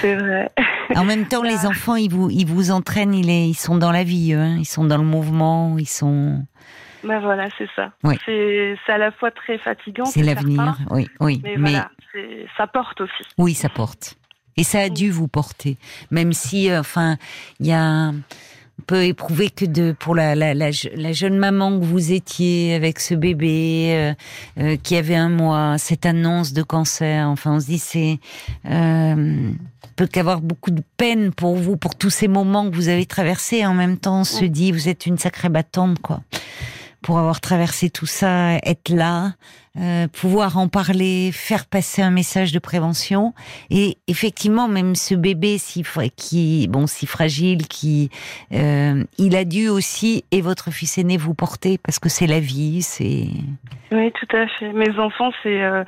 c'est 0.00 0.14
vrai. 0.16 0.50
En 0.96 1.04
même 1.04 1.26
temps, 1.28 1.42
les 1.42 1.66
enfants, 1.66 1.96
ils 1.96 2.10
vous 2.10 2.30
ils 2.30 2.46
vous 2.46 2.70
entraînent, 2.70 3.12
ils, 3.12 3.28
ils 3.28 3.54
sont 3.54 3.76
dans 3.76 3.92
la 3.92 4.04
vie, 4.04 4.32
hein. 4.32 4.56
ils 4.58 4.64
sont 4.64 4.84
dans 4.84 4.96
le 4.96 5.04
mouvement, 5.04 5.76
ils 5.78 5.86
sont. 5.88 6.42
ben 7.04 7.20
voilà, 7.20 7.46
c'est 7.58 7.68
ça. 7.76 7.92
Oui. 8.04 8.16
C'est 8.24 8.74
à 8.88 8.96
la 8.96 9.12
fois 9.12 9.30
très 9.30 9.58
fatigant. 9.58 10.06
C'est 10.06 10.22
l'avenir, 10.22 10.78
oui, 10.90 11.06
oui. 11.20 11.42
Mais, 11.44 11.56
mais 11.58 11.70
voilà, 11.72 11.90
c'est- 12.14 12.46
ça 12.56 12.66
porte 12.66 13.02
aussi. 13.02 13.22
Oui, 13.36 13.52
ça 13.52 13.68
porte. 13.68 14.16
Et 14.56 14.64
ça 14.64 14.80
a 14.80 14.88
dû 14.88 15.10
vous 15.10 15.28
porter, 15.28 15.76
même 16.10 16.32
si, 16.32 16.70
euh, 16.70 16.80
enfin, 16.80 17.18
il 17.60 17.66
y 17.66 17.72
a, 17.72 18.12
peut 18.86 19.04
éprouver 19.04 19.50
que 19.50 19.64
de 19.64 19.94
pour 19.98 20.14
la, 20.14 20.34
la, 20.34 20.54
la, 20.54 20.70
je- 20.70 20.88
la 20.94 21.12
jeune 21.12 21.36
maman 21.36 21.78
que 21.78 21.84
vous 21.84 22.12
étiez 22.12 22.74
avec 22.74 23.00
ce 23.00 23.14
bébé 23.14 23.88
euh, 23.90 24.14
euh, 24.60 24.76
qui 24.82 24.96
avait 24.96 25.16
un 25.16 25.28
mois, 25.28 25.76
cette 25.78 26.06
annonce 26.06 26.52
de 26.52 26.62
cancer. 26.62 27.28
Enfin, 27.28 27.54
on 27.56 27.60
se 27.60 27.66
dit 27.66 27.78
c'est 27.78 28.18
euh, 28.70 29.50
peut 29.96 30.06
qu'avoir 30.06 30.40
beaucoup 30.40 30.70
de 30.70 30.82
peine 30.96 31.32
pour 31.32 31.56
vous 31.56 31.76
pour 31.76 31.96
tous 31.96 32.10
ces 32.10 32.28
moments 32.28 32.70
que 32.70 32.74
vous 32.76 32.88
avez 32.88 33.04
traversés. 33.04 33.66
En 33.66 33.74
même 33.74 33.98
temps, 33.98 34.20
on 34.20 34.24
se 34.24 34.44
dit 34.44 34.72
vous 34.72 34.88
êtes 34.88 35.06
une 35.06 35.18
sacrée 35.18 35.48
battante, 35.48 35.98
quoi. 36.00 36.20
Pour 37.08 37.18
avoir 37.18 37.40
traversé 37.40 37.88
tout 37.88 38.04
ça, 38.04 38.56
être 38.56 38.90
là, 38.90 39.30
euh, 39.78 40.08
pouvoir 40.08 40.58
en 40.58 40.68
parler, 40.68 41.30
faire 41.32 41.64
passer 41.64 42.02
un 42.02 42.10
message 42.10 42.52
de 42.52 42.58
prévention. 42.58 43.32
Et 43.70 43.96
effectivement, 44.08 44.68
même 44.68 44.94
ce 44.94 45.14
bébé 45.14 45.56
si 45.56 45.82
qui 46.18 46.68
bon 46.68 46.86
si 46.86 47.06
fragile, 47.06 47.66
qui 47.66 48.10
euh, 48.52 49.04
il 49.16 49.36
a 49.36 49.46
dû 49.46 49.70
aussi 49.70 50.26
et 50.32 50.42
votre 50.42 50.70
fils 50.70 50.98
aîné 50.98 51.16
vous 51.16 51.32
porter 51.32 51.78
parce 51.82 51.98
que 51.98 52.10
c'est 52.10 52.26
la 52.26 52.40
vie, 52.40 52.82
c'est 52.82 53.28
Oui, 53.90 54.12
tout 54.12 54.36
à 54.36 54.46
fait. 54.46 54.70
Mes 54.74 54.98
enfants, 54.98 55.30
c'est 55.42 55.62
euh, 55.62 55.84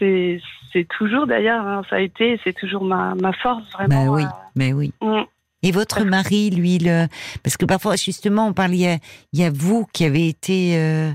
c'est 0.00 0.88
toujours 0.88 1.28
d'ailleurs, 1.28 1.64
hein, 1.64 1.82
ça 1.88 1.96
a 1.96 2.00
été, 2.00 2.40
c'est 2.42 2.54
toujours 2.54 2.84
ma, 2.84 3.14
ma 3.14 3.32
force 3.34 3.62
vraiment. 3.74 4.06
bah 4.06 4.10
oui, 4.10 4.24
euh, 4.24 4.48
mais 4.56 4.72
oui. 4.72 4.92
mm. 5.00 5.22
Et 5.64 5.72
votre 5.72 6.04
mari, 6.04 6.50
lui, 6.50 6.76
le... 6.78 7.06
parce 7.42 7.56
que 7.56 7.64
parfois, 7.64 7.96
justement, 7.96 8.48
on 8.48 8.52
parle, 8.52 8.74
il 8.74 8.82
y 8.82 8.86
a, 8.86 8.98
il 9.32 9.40
y 9.40 9.44
a 9.44 9.50
vous 9.50 9.86
qui 9.94 10.04
avez 10.04 10.28
été, 10.28 10.76
euh, 10.76 11.10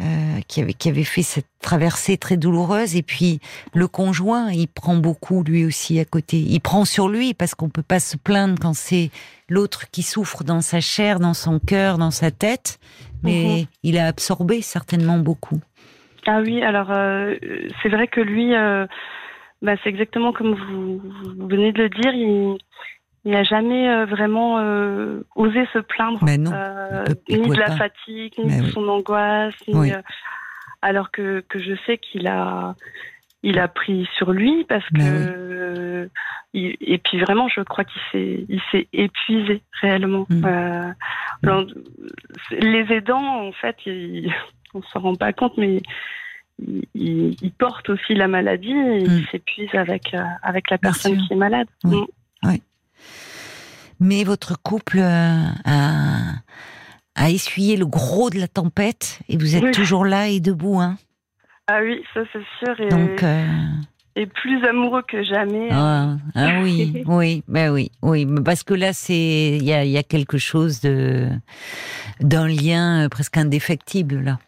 euh, 0.00 0.40
qui 0.48 0.62
avez, 0.62 0.72
qui 0.72 0.88
avez 0.88 1.04
fait 1.04 1.22
cette 1.22 1.46
traversée 1.60 2.16
très 2.16 2.38
douloureuse, 2.38 2.96
et 2.96 3.02
puis 3.02 3.40
le 3.74 3.86
conjoint, 3.88 4.50
il 4.50 4.68
prend 4.68 4.96
beaucoup 4.96 5.42
lui 5.42 5.66
aussi 5.66 6.00
à 6.00 6.06
côté. 6.06 6.38
Il 6.38 6.60
prend 6.60 6.86
sur 6.86 7.10
lui 7.10 7.34
parce 7.34 7.54
qu'on 7.54 7.68
peut 7.68 7.82
pas 7.82 8.00
se 8.00 8.16
plaindre 8.16 8.54
quand 8.58 8.74
c'est 8.74 9.10
l'autre 9.50 9.90
qui 9.90 10.02
souffre 10.02 10.44
dans 10.44 10.62
sa 10.62 10.80
chair, 10.80 11.20
dans 11.20 11.34
son 11.34 11.58
cœur, 11.58 11.98
dans 11.98 12.10
sa 12.10 12.30
tête, 12.30 12.78
mais 13.22 13.44
Mhm. 13.44 13.66
il 13.82 13.98
a 13.98 14.06
absorbé 14.06 14.62
certainement 14.62 15.18
beaucoup. 15.18 15.60
Ah 16.26 16.40
oui, 16.40 16.62
alors 16.62 16.90
euh, 16.90 17.36
c'est 17.82 17.90
vrai 17.90 18.08
que 18.08 18.22
lui, 18.22 18.52
bah, 19.60 19.74
c'est 19.84 19.90
exactement 19.90 20.32
comme 20.32 20.54
vous, 20.54 21.02
vous 21.36 21.48
venez 21.48 21.72
de 21.72 21.82
le 21.82 21.90
dire, 21.90 22.14
il 22.14 22.58
il 23.24 23.32
n'a 23.32 23.42
jamais 23.42 23.88
euh, 23.88 24.06
vraiment 24.06 24.58
euh, 24.60 25.22
osé 25.36 25.66
se 25.72 25.78
plaindre, 25.78 26.18
Mais 26.22 26.38
non, 26.38 26.50
euh, 26.54 27.04
il 27.28 27.36
il 27.36 27.42
ni 27.42 27.48
de 27.50 27.54
la 27.56 27.66
pas. 27.66 27.76
fatigue, 27.76 28.32
ni 28.38 28.46
Mais 28.46 28.58
de 28.60 28.64
oui. 28.64 28.72
son 28.72 28.88
angoisse, 28.88 29.54
ni, 29.68 29.74
Oui. 29.74 29.92
euh, 29.92 30.00
alors 30.82 31.10
que, 31.10 31.40
que 31.48 31.58
je 31.58 31.74
sais 31.86 31.98
qu'il 31.98 32.26
a 32.26 32.74
il 33.42 33.58
a 33.58 33.68
pris 33.68 34.06
sur 34.18 34.32
lui 34.32 34.64
parce 34.64 34.84
que 34.90 36.08
il- 36.52 36.76
et 36.80 36.98
puis 36.98 37.18
vraiment 37.20 37.48
je 37.48 37.60
crois 37.62 37.84
qu'il 37.84 38.00
s'est 38.12 38.44
il 38.48 38.60
s'est 38.70 38.86
épuisé 38.92 39.62
réellement. 39.80 40.26
Mm. 40.28 40.44
Alors, 41.42 41.64
les 42.50 42.86
aidants 42.92 43.46
en 43.48 43.52
fait 43.52 43.76
ils, 43.86 44.30
on 44.74 44.82
s'en 44.82 45.00
rend 45.00 45.14
pas 45.14 45.32
compte 45.32 45.56
mais 45.56 45.80
ils, 46.66 46.84
ils- 46.94 47.36
ils 47.40 47.52
portent 47.52 47.88
aussi 47.90 48.14
la 48.14 48.28
maladie 48.28 48.72
et 48.72 49.04
Mm. 49.04 49.18
ils 49.18 49.26
s'épuisent 49.30 49.74
avec 49.74 50.12
euh, 50.14 50.22
avec 50.42 50.68
la 50.70 50.78
personne 50.78 51.16
qui 51.26 51.32
est 51.32 51.36
malade. 51.36 51.68
Oui. 51.84 51.96
Mm. 52.44 52.56
Mais 54.00 54.24
votre 54.24 54.60
couple 54.62 54.98
euh, 54.98 55.44
a, 55.64 56.34
à 57.14 57.30
essuyer 57.30 57.76
le 57.76 57.86
gros 57.86 58.30
de 58.30 58.38
la 58.38 58.48
tempête 58.48 59.20
et 59.28 59.36
vous 59.36 59.56
êtes 59.56 59.62
Oui. 59.64 59.70
toujours 59.72 60.04
là 60.06 60.28
et 60.28 60.40
debout. 60.40 60.80
Hein. 60.80 60.96
Ah 61.66 61.80
oui, 61.82 62.02
ça 62.14 62.20
c'est 62.32 62.42
sûr. 62.64 62.80
Et, 62.80 62.88
Donc, 62.88 63.22
euh, 63.22 63.46
et 64.16 64.26
plus 64.26 64.64
amoureux 64.66 65.02
que 65.06 65.22
jamais. 65.22 65.68
ah, 65.70 66.16
ah 66.34 66.60
oui, 66.62 67.02
oui, 67.06 67.44
ben 67.46 67.70
oui, 67.72 67.90
oui, 68.02 68.26
parce 68.44 68.62
que 68.64 68.74
là, 68.74 68.92
c'est 68.92 69.58
il 69.58 69.64
y 69.64 69.72
a, 69.72 69.84
il 69.84 69.90
y 69.90 69.98
a 69.98 70.02
quelque 70.02 70.38
chose 70.38 70.80
de 70.80 71.28
d'un 72.20 72.48
lien 72.48 73.04
euh, 73.04 73.08
presque 73.08 73.36
indéfectible 73.36 74.20
là, 74.20 74.38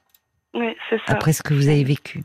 Oui, 0.54 0.74
c'est 0.90 0.96
ça. 1.06 1.12
après 1.12 1.32
ce 1.32 1.42
que 1.42 1.54
vous 1.54 1.68
avez 1.68 1.84
vécu. 1.84 2.24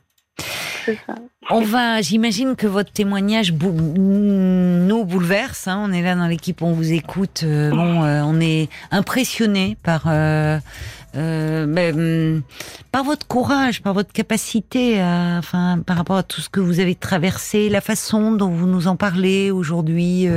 On 1.49 1.61
va, 1.61 2.01
j'imagine 2.01 2.55
que 2.55 2.67
votre 2.67 2.91
témoignage 2.91 3.53
bou- 3.53 3.71
nous 3.97 5.05
bouleverse. 5.05 5.67
hein. 5.67 5.81
On 5.87 5.91
est 5.93 6.01
là 6.01 6.15
dans 6.15 6.27
l'équipe, 6.27 6.61
on 6.61 6.73
vous 6.73 6.91
écoute. 6.91 7.41
euh, 7.43 7.69
bon, 7.69 8.03
euh, 8.03 8.21
on 8.25 8.39
est 8.41 8.67
impressionné 8.91 9.77
par, 9.83 10.03
euh, 10.07 10.59
ben, 11.13 11.95
hum, 11.97 12.41
par 12.91 13.03
votre 13.03 13.25
courage, 13.27 13.81
par 13.81 13.93
votre 13.93 14.11
capacité, 14.11 15.01
enfin, 15.01 15.79
par 15.85 15.97
rapport 15.97 16.17
à 16.17 16.23
tout 16.23 16.41
ce 16.41 16.49
que 16.49 16.59
vous 16.59 16.79
avez 16.79 16.95
traversé, 16.95 17.69
la 17.69 17.81
façon 17.81 18.31
dont 18.33 18.49
vous 18.49 18.67
nous 18.67 18.87
en 18.87 18.95
parlez 18.95 19.49
aujourd'hui, 19.51 20.27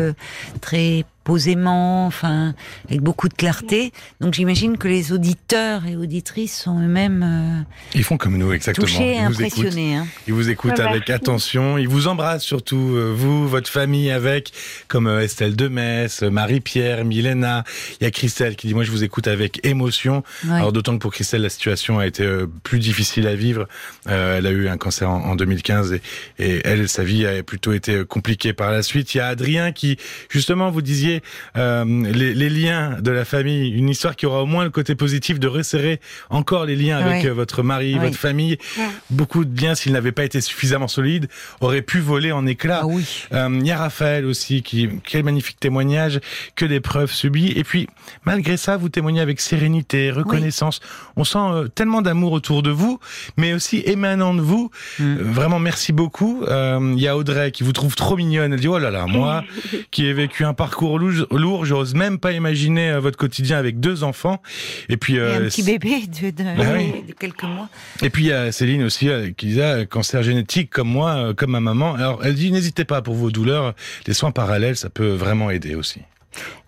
très 0.60 1.04
posément, 1.24 2.06
enfin, 2.06 2.54
avec 2.88 3.00
beaucoup 3.02 3.28
de 3.28 3.34
clarté. 3.34 3.92
Donc, 4.20 4.34
j'imagine 4.34 4.78
que 4.78 4.88
les 4.88 5.12
auditeurs 5.12 5.86
et 5.86 5.96
auditrices 5.96 6.56
sont 6.62 6.80
eux-mêmes 6.80 7.22
euh, 7.22 7.62
Ils 7.94 8.04
font 8.04 8.16
comme 8.16 8.36
nous, 8.36 8.52
exactement. 8.52 8.86
touchés 8.86 9.12
et 9.12 9.16
Ils 9.18 9.28
vous 9.28 9.42
écoutent. 9.42 9.66
hein. 9.78 10.06
Ils 10.26 10.34
vous 10.34 10.48
écoutent 10.50 10.72
Ouais, 10.72 10.80
avec 10.80 11.08
merci. 11.08 11.12
attention. 11.12 11.78
Ils 11.78 11.88
vous 11.88 12.08
embrassent 12.08 12.42
surtout, 12.44 12.94
euh, 12.96 13.12
vous, 13.14 13.46
votre 13.48 13.70
famille 13.70 14.10
avec, 14.10 14.52
comme 14.88 15.06
euh, 15.06 15.20
Estelle 15.20 15.56
Demès, 15.56 16.22
Marie-Pierre, 16.22 17.04
Milena. 17.04 17.64
Il 18.00 18.04
y 18.04 18.06
a 18.06 18.10
Christelle 18.10 18.56
qui 18.56 18.66
dit, 18.68 18.74
moi, 18.74 18.84
je 18.84 18.90
vous 18.90 19.04
écoute 19.04 19.28
avec 19.28 19.64
émotion. 19.64 20.22
Ouais. 20.46 20.54
Alors, 20.54 20.72
d'autant 20.72 20.94
que 20.94 20.98
pour 21.02 21.12
Christelle, 21.12 21.42
la 21.42 21.48
situation 21.50 21.98
a 21.98 22.06
été 22.06 22.26
plus 22.62 22.78
difficile 22.78 23.26
à 23.26 23.34
vivre. 23.34 23.68
Euh, 24.08 24.38
elle 24.38 24.46
a 24.46 24.50
eu 24.50 24.68
un 24.68 24.76
cancer 24.78 25.08
en, 25.10 25.22
en 25.22 25.36
2015 25.36 25.92
et, 25.92 26.02
et 26.38 26.60
elle, 26.64 26.88
sa 26.88 27.04
vie 27.04 27.26
a 27.26 27.42
plutôt 27.42 27.72
été 27.72 28.04
compliquée 28.04 28.52
par 28.52 28.70
la 28.70 28.82
suite. 28.82 29.14
Il 29.14 29.18
y 29.18 29.20
a 29.20 29.26
Adrien 29.28 29.72
qui, 29.72 29.96
justement, 30.28 30.70
vous 30.70 30.82
disiez, 30.82 31.19
euh, 31.56 31.84
les, 32.12 32.34
les 32.34 32.50
liens 32.50 32.96
de 33.00 33.10
la 33.10 33.24
famille, 33.24 33.70
une 33.70 33.88
histoire 33.88 34.16
qui 34.16 34.26
aura 34.26 34.42
au 34.42 34.46
moins 34.46 34.64
le 34.64 34.70
côté 34.70 34.94
positif 34.94 35.38
de 35.40 35.48
resserrer 35.48 36.00
encore 36.30 36.64
les 36.66 36.76
liens 36.76 36.98
avec 36.98 37.24
Ouais. 37.24 37.30
euh, 37.30 37.34
votre 37.34 37.62
mari, 37.62 37.98
votre 37.98 38.16
famille. 38.16 38.56
Ouais. 38.78 38.84
Beaucoup 39.10 39.44
de 39.44 39.60
liens, 39.60 39.74
s'ils 39.74 39.92
n'avaient 39.92 40.12
pas 40.12 40.24
été 40.24 40.40
suffisamment 40.40 40.88
solides, 40.88 41.28
auraient 41.60 41.82
pu 41.82 41.98
voler 42.00 42.32
en 42.32 42.46
éclats. 42.46 42.80
Ah 42.82 42.86
oui. 42.86 43.04
Euh, 43.32 43.48
Il 43.60 43.66
y 43.66 43.70
a 43.70 43.78
Raphaël 43.78 44.24
aussi, 44.26 44.62
qui 44.62 44.88
quel 45.04 45.24
magnifique 45.24 45.58
témoignage, 45.60 46.20
que 46.56 46.64
d'épreuves 46.64 47.12
subies. 47.12 47.52
Et 47.56 47.64
puis, 47.64 47.88
malgré 48.24 48.56
ça, 48.56 48.76
vous 48.76 48.88
témoignez 48.88 49.20
avec 49.20 49.40
sérénité, 49.40 50.10
reconnaissance. 50.10 50.80
On 51.16 51.24
sent 51.24 51.38
euh, 51.38 51.68
tellement 51.68 52.02
d'amour 52.02 52.32
autour 52.32 52.62
de 52.62 52.70
vous, 52.70 52.98
mais 53.36 53.52
aussi 53.52 53.82
émanant 53.84 54.34
de 54.34 54.40
vous. 54.40 54.70
Mm. 54.98 55.14
Vraiment, 55.16 55.58
merci 55.58 55.92
beaucoup. 55.92 56.42
Il 56.48 57.00
y 57.00 57.08
a 57.08 57.16
Audrey 57.16 57.50
qui 57.50 57.62
vous 57.64 57.72
trouve 57.72 57.94
trop 57.96 58.16
mignonne. 58.16 58.52
Elle 58.52 58.60
dit, 58.60 58.68
oh 58.68 58.78
là 58.78 58.90
là, 58.90 59.06
moi, 59.06 59.44
qui 59.90 60.06
ai 60.06 60.12
vécu 60.12 60.44
un 60.44 60.54
parcours 60.54 60.98
lourd, 61.00 61.64
j'ose 61.64 61.94
même 61.94 62.18
pas 62.18 62.32
imaginer 62.32 62.90
euh, 62.90 63.00
votre 63.00 63.16
quotidien 63.18 63.58
avec 63.58 63.80
deux 63.80 64.04
enfants. 64.04 64.40
Et 64.88 64.96
puis, 64.96 65.14
Et 65.16 65.20
un 65.20 65.22
euh, 65.22 65.44
petit 65.48 65.62
bébé 65.62 66.02
de, 66.06 66.30
de, 66.30 66.42
Bah 66.56 66.64
oui. 66.76 67.04
de 67.08 67.12
quelques 67.12 67.42
mois. 67.42 67.68
et 68.02 68.10
puis 68.10 68.24
il 68.24 68.28
y 68.28 68.32
a 68.32 68.52
Céline 68.52 68.82
aussi 68.84 69.08
euh, 69.08 69.30
qui 69.36 69.46
disait 69.46 69.86
cancer 69.86 70.22
génétique 70.22 70.70
comme 70.70 70.88
moi, 70.88 71.10
euh, 71.16 71.34
comme 71.34 71.50
ma 71.52 71.60
maman. 71.60 71.94
Alors 71.94 72.20
elle 72.24 72.34
dit 72.34 72.52
n'hésitez 72.52 72.84
pas 72.84 73.02
pour 73.02 73.14
vos 73.14 73.30
douleurs, 73.30 73.74
les 74.06 74.14
soins 74.14 74.30
parallèles 74.30 74.76
ça 74.76 74.90
peut 74.90 75.10
vraiment 75.10 75.50
aider 75.50 75.74
aussi. 75.74 76.00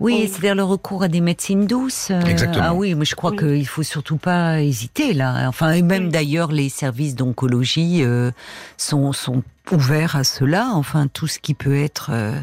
Oui, 0.00 0.22
Oh. 0.24 0.26
c'est-à-dire 0.28 0.56
le 0.56 0.64
recours 0.64 1.04
à 1.04 1.08
des 1.08 1.20
médecines 1.20 1.66
douces. 1.68 2.10
Exactement. 2.26 2.64
Ah 2.66 2.74
oui, 2.74 2.96
mais 2.96 3.04
je 3.04 3.14
crois 3.14 3.30
Oui. 3.30 3.36
qu'il 3.38 3.66
faut 3.68 3.84
surtout 3.84 4.16
pas 4.16 4.60
hésiter 4.60 5.12
là. 5.12 5.46
Enfin, 5.48 5.70
et 5.72 5.82
même 5.82 6.06
Oui. 6.06 6.10
d'ailleurs, 6.10 6.50
les 6.50 6.68
services 6.68 7.14
d'oncologie 7.14 8.02
euh, 8.02 8.32
sont, 8.76 9.12
sont 9.12 9.44
ouverts 9.70 10.16
à 10.16 10.24
cela. 10.24 10.70
Enfin, 10.74 11.06
tout 11.06 11.26
ce 11.26 11.38
qui 11.38 11.54
peut 11.54 11.76
être 11.76 12.10
euh, 12.12 12.38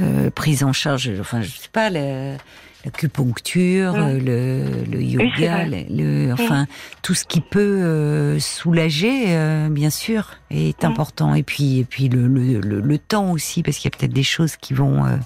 euh, 0.00 0.30
pris 0.30 0.62
en 0.64 0.72
charge. 0.72 1.10
Enfin, 1.20 1.40
je 1.42 1.48
sais 1.48 1.68
pas. 1.72 1.90
La, 1.90 2.36
l'acupuncture, 2.84 3.92
Mm. 3.92 3.96
euh, 3.98 4.18
le, 4.18 4.90
le 4.90 5.02
yoga, 5.02 5.64
le, 5.66 5.84
le- 6.28 6.32
enfin 6.32 6.66
tout 7.02 7.14
ce 7.14 7.24
qui 7.26 7.40
peut 7.42 7.60
euh, 7.82 8.38
soulager, 8.38 9.24
euh, 9.36 9.68
bien 9.68 9.90
sûr, 9.90 10.30
est 10.50 10.82
Mm. 10.82 10.86
important. 10.86 11.34
Et 11.34 11.42
puis, 11.42 11.78
et 11.80 11.84
puis 11.84 12.08
le, 12.08 12.26
le, 12.26 12.98
temps 12.98 13.32
aussi, 13.32 13.62
parce 13.62 13.76
qu'il 13.78 13.90
y 13.90 13.94
a 13.94 13.96
peut-être 13.98 14.12
des 14.14 14.22
choses 14.22 14.56
qui 14.56 14.72
vont 14.74 15.04
euh, 15.04 15.16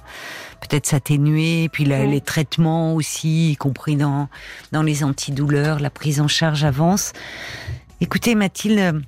peut-être 0.63 0.87
s'atténuer. 0.87 1.69
Puis 1.69 1.85
la- 1.85 2.07
Mm. 2.07 2.11
les 2.11 2.21
traitements 2.21 2.95
aussi, 2.95 3.53
y 3.53 3.57
compris 3.57 3.95
dans 3.97 4.29
dans 4.73 4.83
les 4.83 5.05
antidouleurs, 5.05 5.79
la 5.79 5.91
prise 5.91 6.21
en 6.21 6.29
charge 6.29 6.65
avance. 6.65 7.13
Écoutez, 8.01 8.35
Mathilde. 8.35 9.03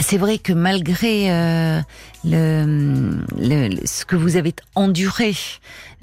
C'est 0.00 0.16
vrai 0.18 0.38
que 0.38 0.52
malgré 0.52 1.30
euh, 1.30 1.80
le, 2.24 3.70
ce 3.84 4.04
que 4.04 4.16
vous 4.16 4.36
avez 4.36 4.54
enduré, 4.74 5.34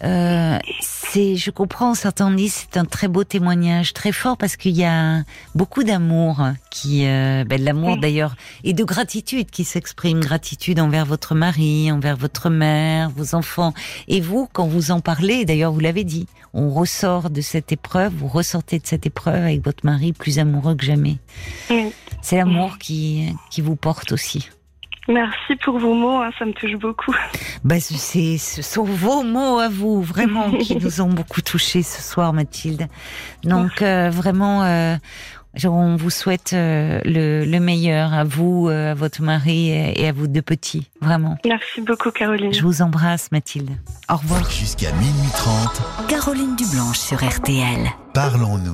euh, 0.04 0.58
c'est, 0.82 1.36
je 1.36 1.52
comprends, 1.52 1.94
certains 1.94 2.32
disent 2.32 2.68
c'est 2.72 2.78
un 2.78 2.86
très 2.86 3.08
beau 3.08 3.24
témoignage, 3.24 3.94
très 3.94 4.12
fort 4.12 4.38
parce 4.38 4.56
qu'il 4.56 4.76
y 4.78 4.86
a 4.86 5.24
beaucoup 5.56 5.84
d'amour 5.84 6.42
qui, 6.70 7.06
euh, 7.06 7.44
ben, 7.44 7.60
de 7.60 7.66
l'amour 7.66 7.94
Oui. 7.94 8.00
d'ailleurs 8.00 8.36
et 8.64 8.74
de 8.74 8.84
gratitude 8.84 9.50
qui 9.50 9.64
s'exprime, 9.64 10.20
gratitude 10.20 10.80
envers 10.80 11.06
votre 11.06 11.36
mari, 11.36 11.92
envers 11.92 12.16
votre 12.16 12.50
mère, 12.50 13.10
vos 13.10 13.36
enfants 13.36 13.74
et 14.08 14.22
vous 14.22 14.48
quand 14.54 14.68
vous 14.68 14.92
en 14.92 15.02
parlez. 15.02 15.46
D'ailleurs, 15.46 15.72
vous 15.72 15.80
l'avez 15.80 16.04
dit, 16.04 16.28
on 16.54 16.70
ressort 16.70 17.30
de 17.30 17.42
cette 17.42 17.72
épreuve, 17.72 18.14
vous 18.14 18.28
ressortez 18.28 18.80
de 18.80 18.88
cette 18.88 19.06
épreuve 19.06 19.44
avec 19.44 19.64
votre 19.64 19.86
mari 19.86 20.14
plus 20.14 20.40
amoureux 20.40 20.76
que 20.76 20.86
jamais. 20.86 21.18
Oui. 21.70 21.92
C'est 22.22 22.38
l'amour 22.38 22.78
qui 22.78 23.34
qui 23.50 23.62
vous 23.62 23.76
porte 23.76 24.12
aussi. 24.12 24.50
Merci 25.10 25.56
pour 25.64 25.80
vos 25.80 25.96
mots, 25.96 26.22
hein, 26.22 26.30
ça 26.38 26.46
me 26.46 26.54
touche 26.54 26.76
beaucoup. 26.76 27.16
Bah, 27.64 27.80
c'est, 27.80 28.38
ce 28.38 28.62
sont 28.62 28.84
vos 28.84 29.24
mots 29.24 29.58
à 29.58 29.68
vous, 29.68 30.04
vraiment, 30.04 30.52
qui 30.60 30.76
nous 30.78 31.02
ont 31.02 31.10
beaucoup 31.10 31.42
touchés 31.42 31.82
ce 31.82 32.02
soir, 32.02 32.32
Mathilde. 32.32 32.88
Donc, 33.44 33.82
euh, 33.82 34.12
vraiment, 34.12 34.64
euh, 34.64 34.96
on 35.66 35.96
vous 35.96 36.12
souhaite 36.12 36.54
euh, 36.54 37.02
le, 37.06 37.44
le 37.44 37.60
meilleur 37.60 38.14
à 38.14 38.24
vous, 38.24 38.68
euh, 38.70 38.92
à 38.92 38.94
votre 38.94 39.24
mari 39.24 39.70
et, 39.70 40.02
et 40.04 40.08
à 40.08 40.12
vous 40.12 40.28
deux 40.28 40.44
petits, 40.44 40.88
vraiment. 41.02 41.38
Merci 41.44 41.82
beaucoup, 41.82 42.12
Caroline. 42.12 42.54
Je 42.54 42.62
vous 42.62 42.84
embrasse, 42.84 43.32
Mathilde. 43.32 43.72
Au 44.10 44.16
revoir. 44.16 44.48
Jusqu'à 44.52 44.92
minuit 44.94 45.32
30, 45.34 46.08
Caroline 46.08 46.56
Dublanche 46.56 47.00
sur 47.00 47.18
RTL. 47.18 47.90
parlons-nous. 48.14 48.68